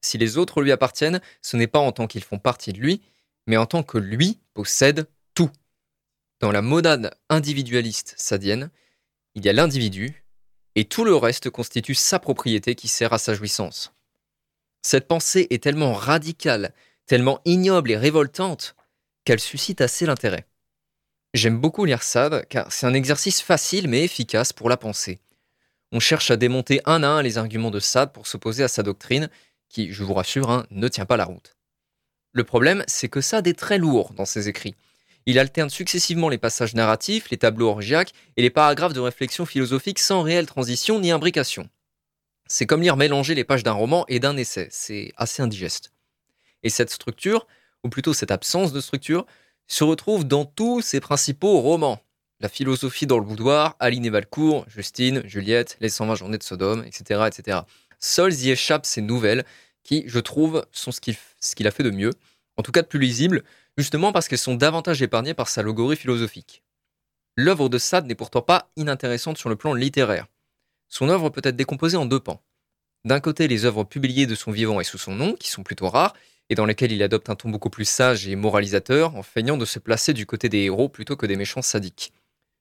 [0.01, 3.03] Si les autres lui appartiennent, ce n'est pas en tant qu'ils font partie de lui,
[3.47, 5.51] mais en tant que lui possède tout.
[6.41, 8.71] Dans la monade individualiste sadienne,
[9.35, 10.25] il y a l'individu,
[10.75, 13.93] et tout le reste constitue sa propriété qui sert à sa jouissance.
[14.83, 16.73] Cette pensée est tellement radicale,
[17.07, 18.75] tellement ignoble et révoltante,
[19.25, 20.47] qu'elle suscite assez l'intérêt.
[21.35, 25.21] J'aime beaucoup lire Sade car c'est un exercice facile mais efficace pour la pensée.
[25.93, 28.83] On cherche à démonter un à un les arguments de Sade pour s'opposer à sa
[28.83, 29.31] doctrine,
[29.69, 31.57] qui, je vous rassure, hein, ne tient pas la route.
[32.33, 34.75] Le problème, c'est que Sade est très lourd dans ses écrits.
[35.27, 39.99] Il alterne successivement les passages narratifs, les tableaux orgiaques et les paragraphes de réflexion philosophique
[39.99, 41.69] sans réelle transition ni imbrication.
[42.49, 45.93] C'est comme lire mélanger les pages d'un roman et d'un essai, c'est assez indigeste.
[46.63, 47.47] Et cette structure,
[47.85, 49.27] ou plutôt cette absence de structure,
[49.69, 52.01] se retrouve dans tous ses principaux romans.
[52.41, 56.85] La philosophie dans le boudoir, Aline et Valcourt, Justine, Juliette, Les 120 journées de Sodome,
[56.85, 57.23] etc.
[57.29, 57.61] etc.
[58.01, 59.45] Seuls y échappent ces nouvelles
[59.85, 62.11] qui, je trouve, sont ce qu'il a fait de mieux,
[62.57, 63.45] en tout cas de plus lisible,
[63.77, 66.63] justement parce qu'elles sont davantage épargnées par sa logorie philosophique.
[67.37, 70.27] L'œuvre de Sade n'est pourtant pas inintéressante sur le plan littéraire.
[70.89, 72.43] Son œuvre peut être décomposée en deux pans.
[73.05, 75.89] D'un côté, les œuvres publiées de son vivant et sous son nom, qui sont plutôt
[75.89, 76.15] rares,
[76.51, 79.65] et dans lesquelles il adopte un ton beaucoup plus sage et moralisateur, en feignant de
[79.65, 82.13] se placer du côté des héros plutôt que des méchants sadiques.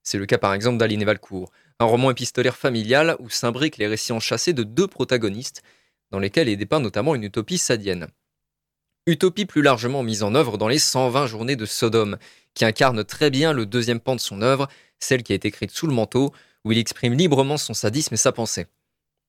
[0.03, 4.13] C'est le cas par exemple d'Aline Valcourt, un roman épistolaire familial où s'imbriquent les récits
[4.13, 5.61] enchâssés de deux protagonistes,
[6.09, 8.07] dans lesquels est dépeint notamment une utopie sadienne.
[9.07, 12.17] Utopie plus largement mise en œuvre dans les 120 journées de Sodome,
[12.53, 14.67] qui incarne très bien le deuxième pan de son œuvre,
[14.99, 16.31] celle qui été écrite sous le manteau,
[16.63, 18.67] où il exprime librement son sadisme et sa pensée.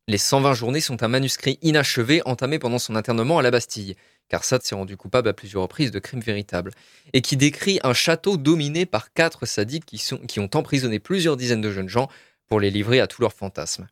[0.08, 3.96] Les 120 journées sont un manuscrit inachevé entamé pendant son internement à la Bastille,
[4.28, 6.72] car Sade s'est rendu coupable à plusieurs reprises de crimes véritables,
[7.14, 11.72] et qui décrit un château dominé par quatre sadiques qui ont emprisonné plusieurs dizaines de
[11.72, 12.10] jeunes gens
[12.46, 13.88] pour les livrer à tous leurs fantasmes.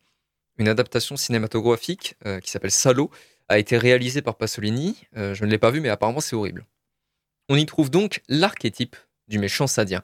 [0.58, 3.10] Une adaptation cinématographique, euh, qui s'appelle Salo,
[3.50, 4.96] a été réalisé par Pasolini.
[5.16, 6.64] Euh, je ne l'ai pas vu, mais apparemment c'est horrible.
[7.48, 8.96] On y trouve donc l'archétype
[9.26, 10.02] du méchant sadien,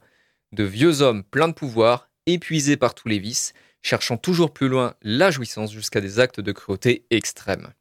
[0.50, 4.96] de vieux hommes pleins de pouvoir, épuisés par tous les vices, cherchant toujours plus loin
[5.00, 7.72] la jouissance jusqu'à des actes de cruauté extrêmes.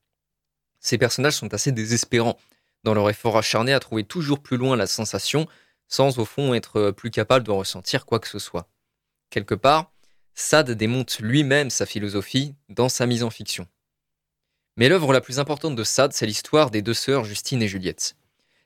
[0.80, 2.38] Ces personnages sont assez désespérants
[2.84, 5.48] dans leur effort acharné à trouver toujours plus loin la sensation,
[5.88, 8.70] sans au fond être plus capable de ressentir quoi que ce soit.
[9.32, 9.92] Quelque part,
[10.36, 13.68] Sade démonte lui-même sa philosophie dans sa mise en fiction.
[14.78, 18.18] Mais l'œuvre la plus importante de Sade, c'est l'histoire des deux sœurs Justine et Juliette.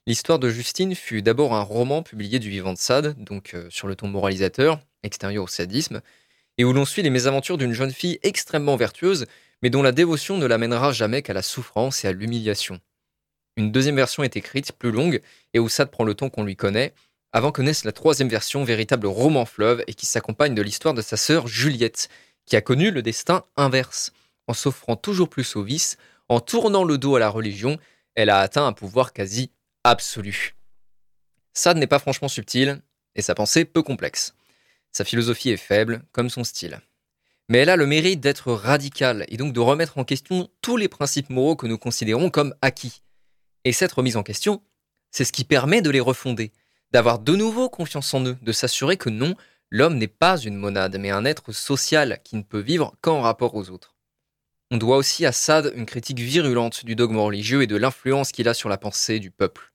[0.07, 3.88] L'histoire de Justine fut d'abord un roman publié du vivant de Sade, donc euh, sur
[3.88, 6.01] le ton moralisateur, extérieur au sadisme,
[6.57, 9.28] et où l'on suit les mésaventures d'une jeune fille extrêmement vertueuse,
[9.62, 12.80] mais dont la dévotion ne l'amènera jamais qu'à la souffrance et à l'humiliation.
[13.55, 15.22] Une deuxième version est écrite, plus longue,
[15.53, 16.93] et où Sade prend le ton qu'on lui connaît,
[17.34, 21.03] avant que naisse la troisième version, véritable roman fleuve, et qui s'accompagne de l'histoire de
[21.03, 22.10] sa sœur Juliette,
[22.47, 24.12] qui a connu le destin inverse.
[24.50, 25.97] En s'offrant toujours plus au vice,
[26.28, 27.78] en tournant le dos à la religion,
[28.16, 29.52] elle a atteint un pouvoir quasi
[29.84, 30.56] absolu.
[31.54, 32.82] Sade n'est pas franchement subtil,
[33.14, 34.34] et sa pensée peu complexe.
[34.91, 36.82] Sa philosophie est faible, comme son style.
[37.47, 40.88] Mais elle a le mérite d'être radicale, et donc de remettre en question tous les
[40.88, 43.04] principes moraux que nous considérons comme acquis.
[43.66, 44.64] Et cette remise en question,
[45.12, 46.54] c'est ce qui permet de les refonder,
[46.89, 49.36] d'avoir de nouveau confiance en eux, de s'assurer que non,
[49.70, 53.54] l'homme n'est pas une monade, mais un être social qui ne peut vivre qu'en rapport
[53.54, 53.93] aux autres.
[54.72, 58.47] On doit aussi à Sade une critique virulente du dogme religieux et de l'influence qu'il
[58.47, 59.74] a sur la pensée du peuple.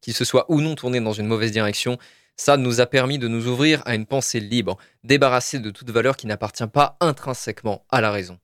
[0.00, 1.98] Qu'il se soit ou non tourné dans une mauvaise direction,
[2.36, 6.16] Sade nous a permis de nous ouvrir à une pensée libre, débarrassée de toute valeur
[6.16, 8.38] qui n'appartient pas intrinsèquement à la raison.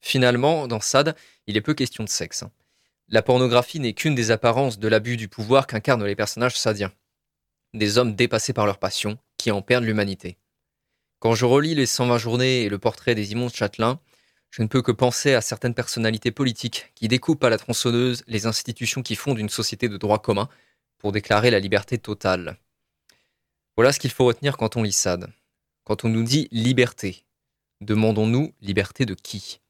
[0.00, 2.44] Finalement, dans Sade, il est peu question de sexe.
[3.08, 6.92] La pornographie n'est qu'une des apparences de l'abus du pouvoir qu'incarnent les personnages sadiens
[7.74, 10.38] des hommes dépassés par leur passion, qui en perdent l'humanité.
[11.20, 14.00] Quand je relis les 120 journées et le portrait des immondes châtelains,
[14.50, 18.46] je ne peux que penser à certaines personnalités politiques qui découpent à la tronçonneuse les
[18.46, 20.48] institutions qui fondent une société de droit commun
[20.98, 22.58] pour déclarer la liberté totale.
[23.76, 25.30] Voilà ce qu'il faut retenir quand on lit Sade.
[25.84, 27.24] Quand on nous dit liberté,
[27.80, 29.60] demandons-nous liberté de qui?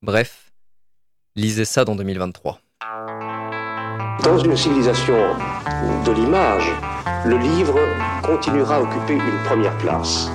[0.00, 0.52] Bref,
[1.36, 2.60] lisez Sade en 2023.
[4.24, 5.36] Dans une civilisation
[6.04, 6.66] de l'image,
[7.26, 7.78] le livre
[8.22, 10.28] continuera à occuper une première place.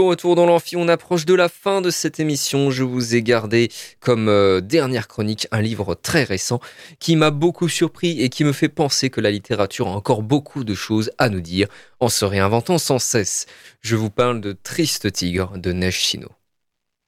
[0.00, 2.70] Retour dans l'amphi, on approche de la fin de cette émission.
[2.70, 3.70] Je vous ai gardé
[4.00, 6.60] comme euh, dernière chronique un livre très récent
[6.98, 10.64] qui m'a beaucoup surpris et qui me fait penser que la littérature a encore beaucoup
[10.64, 11.68] de choses à nous dire
[12.00, 13.46] en se réinventant sans cesse.
[13.80, 16.28] Je vous parle de Triste Tigre de Neige Chino.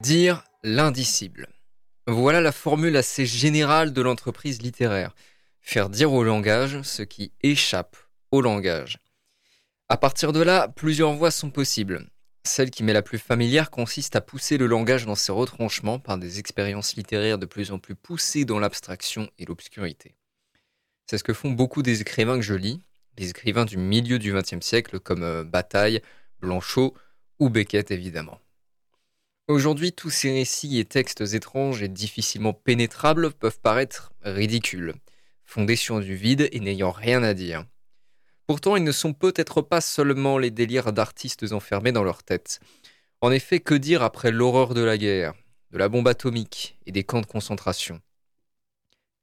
[0.00, 1.48] Dire l'indicible.
[2.06, 5.14] Voilà la formule assez générale de l'entreprise littéraire.
[5.60, 7.96] Faire dire au langage ce qui échappe
[8.30, 8.98] au langage.
[9.88, 12.06] À partir de là, plusieurs voies sont possibles.
[12.44, 16.18] Celle qui m'est la plus familière consiste à pousser le langage dans ses retranchements par
[16.18, 20.16] des expériences littéraires de plus en plus poussées dans l'abstraction et l'obscurité.
[21.06, 22.80] C'est ce que font beaucoup des écrivains que je lis,
[23.16, 26.02] les écrivains du milieu du XXe siècle comme euh, Bataille,
[26.40, 26.94] Blanchot
[27.38, 28.40] ou Beckett évidemment.
[29.48, 34.94] Aujourd'hui, tous ces récits et textes étranges et difficilement pénétrables peuvent paraître ridicules,
[35.44, 37.64] fondés sur du vide et n'ayant rien à dire.
[38.52, 42.60] Pourtant, ils ne sont peut-être pas seulement les délires d'artistes enfermés dans leur tête.
[43.22, 45.32] En effet, que dire après l'horreur de la guerre,
[45.70, 48.02] de la bombe atomique et des camps de concentration?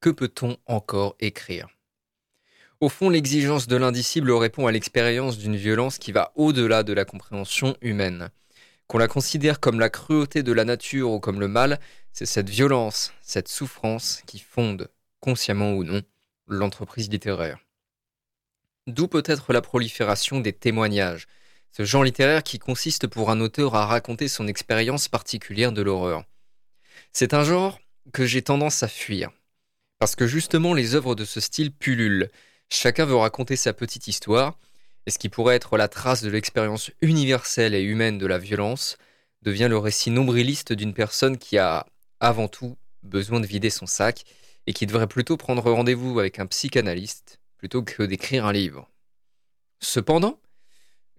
[0.02, 1.68] Que peut-on encore écrire?
[2.80, 7.06] Au fond, l'exigence de l'indicible répond à l'expérience d'une violence qui va au-delà de la
[7.06, 8.32] compréhension humaine.
[8.88, 11.80] Qu'on la considère comme la cruauté de la nature ou comme le mal,
[12.14, 16.02] c'est cette violence, cette souffrance qui fonde, consciemment ou non,
[16.48, 17.60] l'entreprise littéraire.
[18.90, 21.28] D'où peut-être la prolifération des témoignages,
[21.72, 26.24] ce genre littéraire qui consiste pour un auteur à raconter son expérience particulière de l'horreur.
[27.14, 27.80] C'est un genre
[28.14, 29.30] que j'ai tendance à fuir,
[30.00, 32.32] parce que justement les œuvres de ce style pullulent.
[32.72, 34.58] Chacun veut raconter sa petite histoire,
[35.06, 38.98] et ce qui pourrait être la trace de l'expérience universelle et humaine de la violence
[39.44, 41.86] devient le récit nombriliste d'une personne qui a,
[42.20, 44.24] avant tout, besoin de vider son sac
[44.66, 48.90] et qui devrait plutôt prendre rendez-vous avec un psychanalyste plutôt que d'écrire un livre.
[49.82, 50.42] Cependant,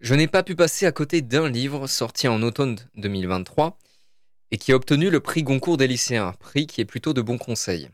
[0.01, 3.79] je n'ai pas pu passer à côté d'un livre sorti en automne 2023
[4.51, 7.39] et qui a obtenu le prix Goncourt des lycéens, prix qui est plutôt de bons
[7.39, 7.91] conseils.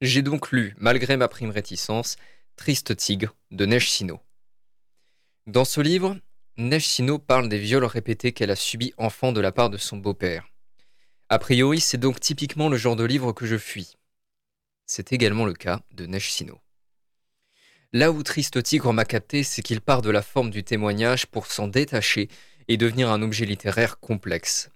[0.00, 2.16] J'ai donc lu, malgré ma prime réticence,
[2.56, 4.02] Triste Tigre de Neige.
[5.46, 6.16] Dans ce livre,
[6.56, 10.48] Neige parle des viols répétés qu'elle a subis enfant de la part de son beau-père.
[11.28, 13.96] A priori, c'est donc typiquement le genre de livre que je fuis.
[14.86, 16.32] C'est également le cas de Neige.
[17.94, 21.46] Là où Triste Tigre m'a capté, c'est qu'il part de la forme du témoignage pour
[21.46, 22.28] s'en détacher
[22.66, 24.68] et devenir un objet littéraire complexe.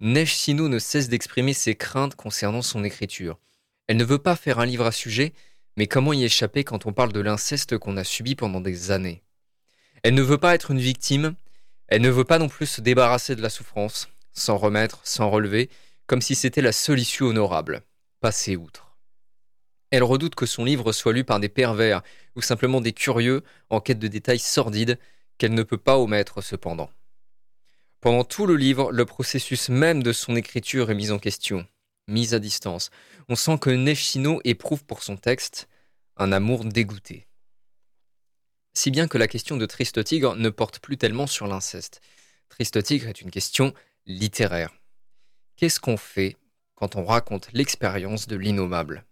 [0.00, 3.38] Neige Sino ne cesse d'exprimer ses craintes concernant son écriture.
[3.86, 5.32] Elle ne veut pas faire un livre à sujet,
[5.76, 9.22] mais comment y échapper quand on parle de l'inceste qu'on a subi pendant des années?
[10.02, 11.36] Elle ne veut pas être une victime,
[11.86, 15.70] elle ne veut pas non plus se débarrasser de la souffrance, s'en remettre, s'en relever,
[16.08, 17.82] comme si c'était la seule issue honorable.
[18.20, 18.89] Passer outre.
[19.90, 22.02] Elle redoute que son livre soit lu par des pervers
[22.36, 24.98] ou simplement des curieux en quête de détails sordides
[25.36, 26.90] qu'elle ne peut pas omettre cependant.
[28.00, 31.66] Pendant tout le livre, le processus même de son écriture est mis en question,
[32.08, 32.90] mis à distance.
[33.28, 35.68] On sent que Nechino éprouve pour son texte
[36.16, 37.26] un amour dégoûté.
[38.72, 42.00] Si bien que la question de Triste Tigre ne porte plus tellement sur l'inceste.
[42.48, 43.74] Triste Tigre est une question
[44.06, 44.72] littéraire.
[45.56, 46.36] Qu'est-ce qu'on fait
[46.74, 49.04] quand on raconte l'expérience de l'innommable?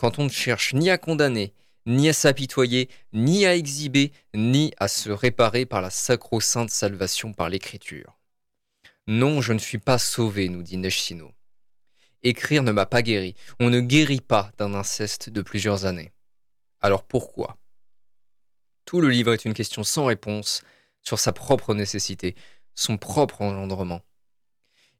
[0.00, 1.52] Quand on ne cherche ni à condamner,
[1.84, 7.50] ni à s'apitoyer, ni à exhiber, ni à se réparer par la sacro-sainte salvation par
[7.50, 8.18] l'écriture.
[9.06, 11.32] Non, je ne suis pas sauvé, nous dit Neshino.
[12.22, 13.34] Écrire ne m'a pas guéri.
[13.58, 16.12] On ne guérit pas d'un inceste de plusieurs années.
[16.80, 17.58] Alors pourquoi?
[18.86, 20.62] Tout le livre est une question sans réponse
[21.02, 22.36] sur sa propre nécessité,
[22.74, 24.00] son propre engendrement.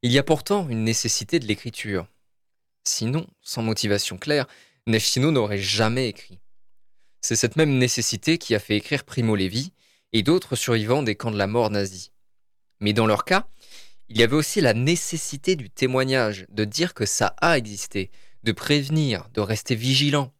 [0.03, 2.07] Il y a pourtant une nécessité de l'écriture.
[2.84, 4.46] Sinon, sans motivation claire,
[4.91, 6.41] Nechino n'aurait jamais écrit.
[7.20, 9.72] C'est cette même nécessité qui a fait écrire Primo Levi
[10.12, 12.12] et d'autres survivants des camps de la mort nazis.
[12.80, 13.47] Mais dans leur cas,
[14.09, 18.11] il y avait aussi la nécessité du témoignage, de dire que ça a existé,
[18.43, 20.32] de prévenir, de rester vigilant.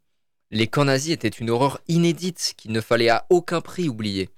[0.51, 4.31] Les camps nazis étaient une horreur inédite qu'il ne fallait à aucun prix oublier.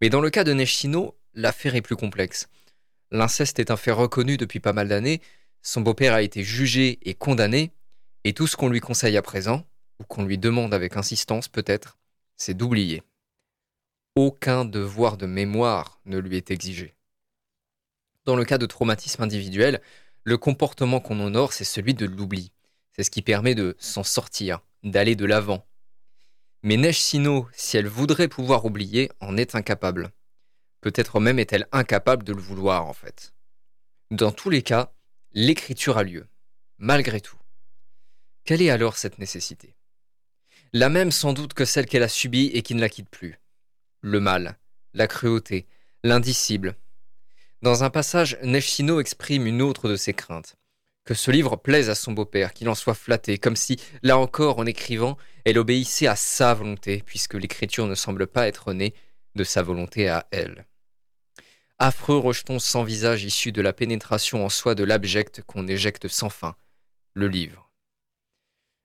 [0.00, 2.48] Mais dans le cas de Nechino, l'affaire est plus complexe.
[3.10, 5.20] L'inceste est un fait reconnu depuis pas mal d'années,
[5.62, 7.72] son beau-père a été jugé et condamné,
[8.24, 9.66] et tout ce qu'on lui conseille à présent,
[9.98, 11.98] ou qu'on lui demande avec insistance peut-être,
[12.36, 13.02] c'est d'oublier.
[14.16, 16.96] Aucun devoir de mémoire ne lui est exigé.
[18.24, 19.80] Dans le cas de traumatisme individuel,
[20.24, 22.52] le comportement qu'on honore, c'est celui de l'oubli.
[22.92, 25.66] C'est ce qui permet de s'en sortir, d'aller de l'avant.
[26.62, 30.10] Mais Neige Sino, si elle voudrait pouvoir oublier, en est incapable.
[30.82, 33.32] Peut-être même est-elle incapable de le vouloir, en fait.
[34.10, 34.92] Dans tous les cas,
[35.32, 36.26] l'écriture a lieu,
[36.78, 37.39] malgré tout.
[38.44, 39.76] Quelle est alors cette nécessité?
[40.72, 43.38] La même sans doute que celle qu'elle a subie et qui ne la quitte plus.
[44.00, 44.58] Le mal,
[44.94, 45.66] la cruauté,
[46.04, 46.76] l'indicible.
[47.62, 50.56] Dans un passage, Nechino exprime une autre de ses craintes.
[51.04, 54.58] Que ce livre plaise à son beau-père, qu'il en soit flatté, comme si, là encore,
[54.58, 58.94] en écrivant, elle obéissait à sa volonté, puisque l'écriture ne semble pas être née
[59.34, 60.66] de sa volonté à elle.
[61.78, 66.28] Affreux rejeton sans visage issu de la pénétration en soi de l'abject qu'on éjecte sans
[66.28, 66.54] fin,
[67.14, 67.69] le livre.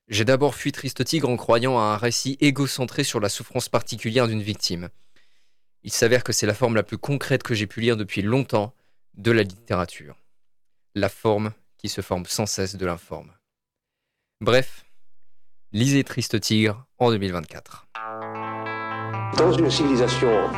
[0.08, 4.28] J'ai d'abord fui Triste Tigre en croyant à un récit égocentré sur la souffrance particulière
[4.28, 4.90] d'une victime.
[5.84, 8.74] Il s'avère que c'est la forme la plus concrète que j'ai pu lire depuis longtemps
[9.16, 10.22] de la littérature.
[10.94, 13.32] La forme qui se forme sans cesse de l'informe.
[14.42, 14.86] Bref,
[15.72, 17.88] lisez Triste Tigre en 2024.
[19.38, 20.50] Dans une civilisation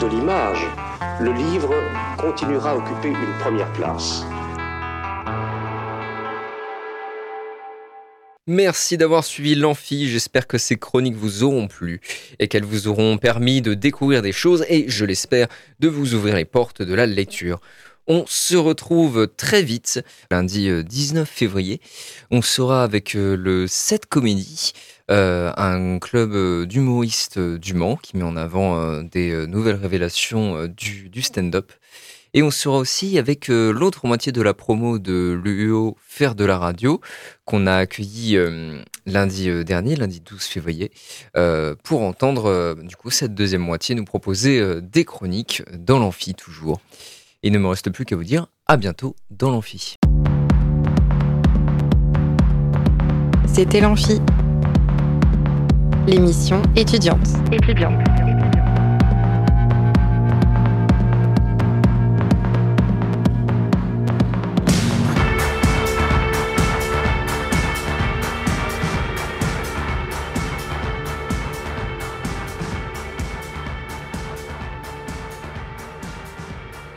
[0.00, 0.64] de l'image,
[1.20, 1.74] le livre
[2.18, 4.24] continuera à occuper une première place.
[8.48, 12.00] Merci d'avoir suivi l'Amphi, j'espère que ces chroniques vous auront plu
[12.38, 15.48] et qu'elles vous auront permis de découvrir des choses et, je l'espère,
[15.80, 17.58] de vous ouvrir les portes de la lecture.
[18.06, 21.80] On se retrouve très vite, lundi 19 euh, février.
[22.30, 24.74] On sera avec euh, le 7 Comédie,
[25.10, 31.22] euh, un club d'humoristes du Mans qui met en avant des nouvelles révélations du, du
[31.22, 31.72] stand-up.
[32.36, 36.44] Et on sera aussi avec euh, l'autre moitié de la promo de l'UO Faire de
[36.44, 37.00] la radio,
[37.46, 40.92] qu'on a accueilli euh, lundi euh, dernier, lundi 12 février,
[41.82, 46.80] pour entendre du coup cette deuxième moitié nous proposer des chroniques dans l'amphi toujours.
[47.42, 49.96] il ne me reste plus qu'à vous dire à bientôt dans l'amphi.
[53.46, 54.20] C'était l'amphi,
[56.06, 57.28] l'émission étudiante.
[57.50, 58.35] Étudiante.